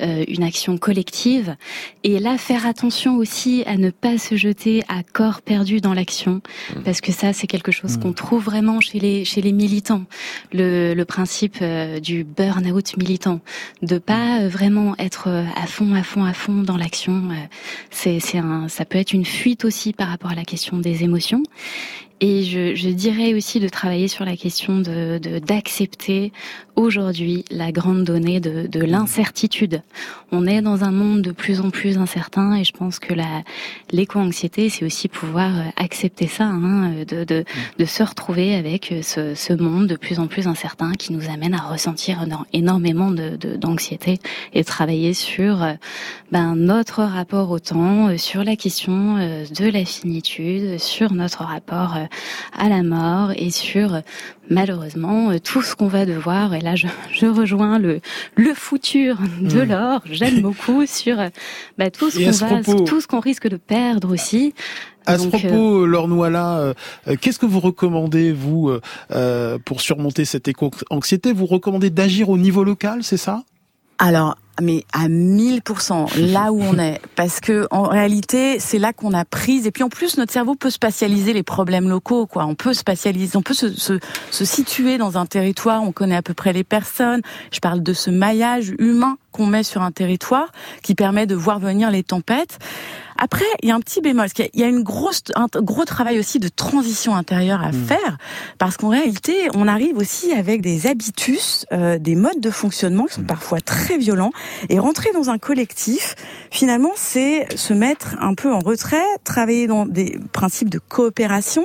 [0.00, 1.56] euh, une action collective.
[2.02, 6.34] Et là, faire attention aussi à ne pas se jeter à corps perdu dans l'action,
[6.74, 6.82] mmh.
[6.84, 8.00] parce que ça, c'est quelque chose mmh.
[8.00, 10.04] qu'on trouve vraiment chez les chez les militants.
[10.52, 11.62] Le, le principe
[12.02, 13.40] du burn-out militant,
[13.82, 17.28] de pas vraiment être à fond, à fond, à fond dans l'action.
[17.90, 21.04] c'est c'est un, ça peut être une fuite aussi par rapport à la question des
[21.04, 21.42] émotions.
[22.20, 26.32] Et je, je, dirais aussi de travailler sur la question de d'accepter
[26.76, 29.82] aujourd'hui la grande donnée de, de l'incertitude.
[30.32, 33.42] On est dans un monde de plus en plus incertain et je pense que la
[33.90, 37.44] l'éco-anxiété, c'est aussi pouvoir euh, accepter ça, hein, de, de,
[37.78, 41.30] de, se retrouver avec euh, ce, ce, monde de plus en plus incertain qui nous
[41.30, 44.18] amène à ressentir énormément d'anxiété
[44.52, 45.72] et travailler sur euh,
[46.32, 51.96] ben, notre rapport au temps, sur la question de la finitude, sur notre rapport
[52.56, 54.00] à la mort et sur
[54.50, 56.50] malheureusement tout ce qu'on va devoir.
[56.58, 58.00] Là je, je, rejoins le
[58.36, 59.68] le futur de hmm.
[59.68, 60.00] l'or.
[60.10, 61.16] J'aime beaucoup sur
[61.78, 64.54] bah, tout ce qu'on va tout ce qu'on risque de perdre aussi.
[65.06, 65.86] À ce propos, euh...
[65.86, 66.72] Laure euh,
[67.08, 68.70] euh, qu'est-ce que vous recommandez, vous,
[69.10, 71.32] euh, pour surmonter cette éco-anxiété?
[71.32, 73.44] Vous recommandez d'agir au niveau local, c'est ça?
[73.98, 77.00] Alors, mais à 1000% là où on est.
[77.16, 79.66] Parce que en réalité c'est là qu'on a prise.
[79.66, 82.46] Et puis en plus notre cerveau peut spatialiser les problèmes locaux quoi.
[82.46, 83.98] On peut spatialiser on peut se, se,
[84.30, 85.82] se situer dans un territoire.
[85.82, 87.22] On connaît à peu près les personnes.
[87.52, 91.58] Je parle de ce maillage humain qu'on met sur un territoire qui permet de voir
[91.58, 92.58] venir les tempêtes
[93.24, 96.18] après, il y a un petit bémol, parce y a une grosse, un gros travail
[96.18, 97.84] aussi de transition intérieure à hmm.
[97.86, 98.18] faire,
[98.58, 103.14] parce qu'en réalité, on arrive aussi avec des habitus, euh, des modes de fonctionnement qui
[103.14, 103.26] sont hmm.
[103.26, 104.32] parfois très violents,
[104.68, 106.16] et rentrer dans un collectif,
[106.50, 111.64] finalement, c'est se mettre un peu en retrait, travailler dans des principes de coopération,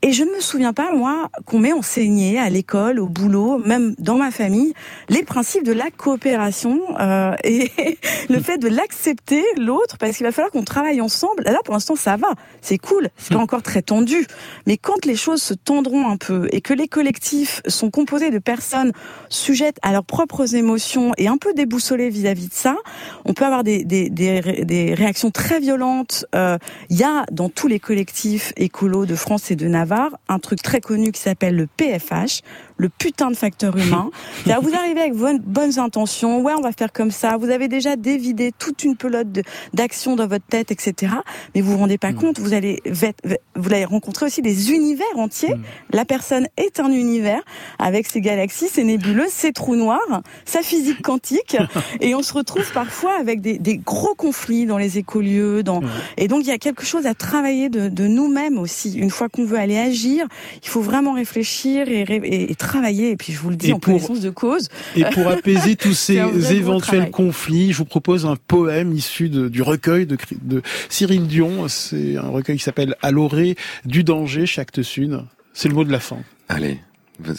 [0.00, 3.96] Et je ne me souviens pas, moi, qu'on m'ait enseigné à l'école, au boulot, même
[3.98, 4.72] dans ma famille,
[5.08, 7.68] les principes de la coopération euh, et
[8.30, 11.42] le fait de l'accepter, l'autre, parce qu'il va falloir qu'on travaille ensemble.
[11.42, 12.28] Là, pour l'instant, ça va,
[12.60, 14.24] c'est cool, c'est pas encore très tendu.
[14.68, 18.38] Mais quand les choses se tendront un peu et que les collectifs sont composés de
[18.38, 18.92] personnes
[19.28, 22.76] sujettes à leurs propres émotions et un peu déboussolées vis-à-vis de ça,
[23.24, 26.24] on peut avoir des, des, des, réactions très violentes.
[26.36, 26.56] Euh,
[26.88, 29.87] il y a dans tous les collectifs écolos de France et de Navarre
[30.28, 32.42] un truc très connu qui s'appelle le PFH,
[32.78, 34.10] le putain de facteur humain.
[34.46, 37.36] vous arrivez avec vos bonnes intentions, ouais, on va faire comme ça.
[37.36, 39.26] Vous avez déjà dévidé toute une pelote
[39.74, 41.12] d'actions dans votre tête, etc.
[41.54, 42.14] Mais vous vous rendez pas mm.
[42.14, 45.54] compte, vous allez, vous allez rencontrer aussi des univers entiers.
[45.54, 45.62] Mm.
[45.92, 47.42] La personne est un univers
[47.78, 51.56] avec ses galaxies, ses nébuleuses, ses trous noirs, sa physique quantique.
[52.00, 55.62] et on se retrouve parfois avec des, gros conflits dans les écolieux.
[55.62, 55.80] Dans...
[56.16, 58.96] Et donc, il y a quelque chose à travailler de, nous-mêmes aussi.
[58.98, 60.26] Une fois qu'on veut aller agir,
[60.62, 63.78] il faut vraiment réfléchir et, et, et travailler, et puis je vous le dis en
[63.78, 64.68] connaissance de cause.
[64.96, 66.18] Et pour apaiser tous ces
[66.52, 71.68] éventuels conflits, je vous propose un poème issu du recueil de, de Cyril Dion.
[71.68, 75.20] C'est un recueil qui s'appelle À l'orée du danger, chaque sud.
[75.52, 76.18] C'est le mot de la fin.
[76.48, 76.80] Allez,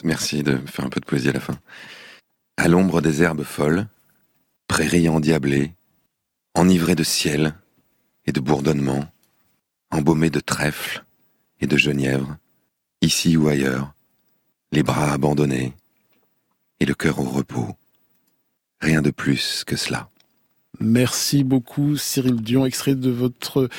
[0.03, 1.57] merci de faire un peu de poésie à la fin.
[2.57, 3.87] À l'ombre des herbes folles,
[4.67, 5.71] prairies endiablées,
[6.55, 7.55] enivrées de ciel
[8.25, 9.05] et de bourdonnement,
[9.91, 11.03] embaumées de trèfle
[11.61, 12.37] et de genièvre,
[13.01, 13.93] ici ou ailleurs,
[14.71, 15.73] les bras abandonnés
[16.79, 17.75] et le cœur au repos.
[18.79, 20.09] Rien de plus que cela.
[20.79, 23.69] Merci beaucoup Cyril Dion, extrait de votre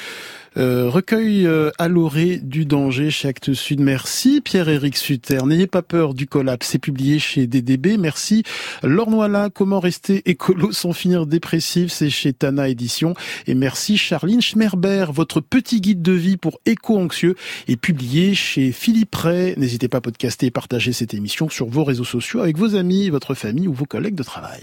[0.56, 3.80] euh, recueil euh, à l'orée du danger chez Actes Sud.
[3.80, 5.38] Merci Pierre-Éric Sutter.
[5.46, 7.96] N'ayez pas peur du collapse, c'est publié chez DDB.
[7.96, 8.42] Merci
[8.82, 9.08] Laure
[9.54, 13.14] comment rester écolo sans finir dépressif, c'est chez Tana Édition.
[13.46, 17.36] Et merci Charline Schmerber, votre petit guide de vie pour éco-anxieux
[17.68, 19.54] est publié chez Philippe Ray.
[19.56, 23.08] N'hésitez pas à podcaster et partager cette émission sur vos réseaux sociaux avec vos amis,
[23.08, 24.62] votre famille ou vos collègues de travail.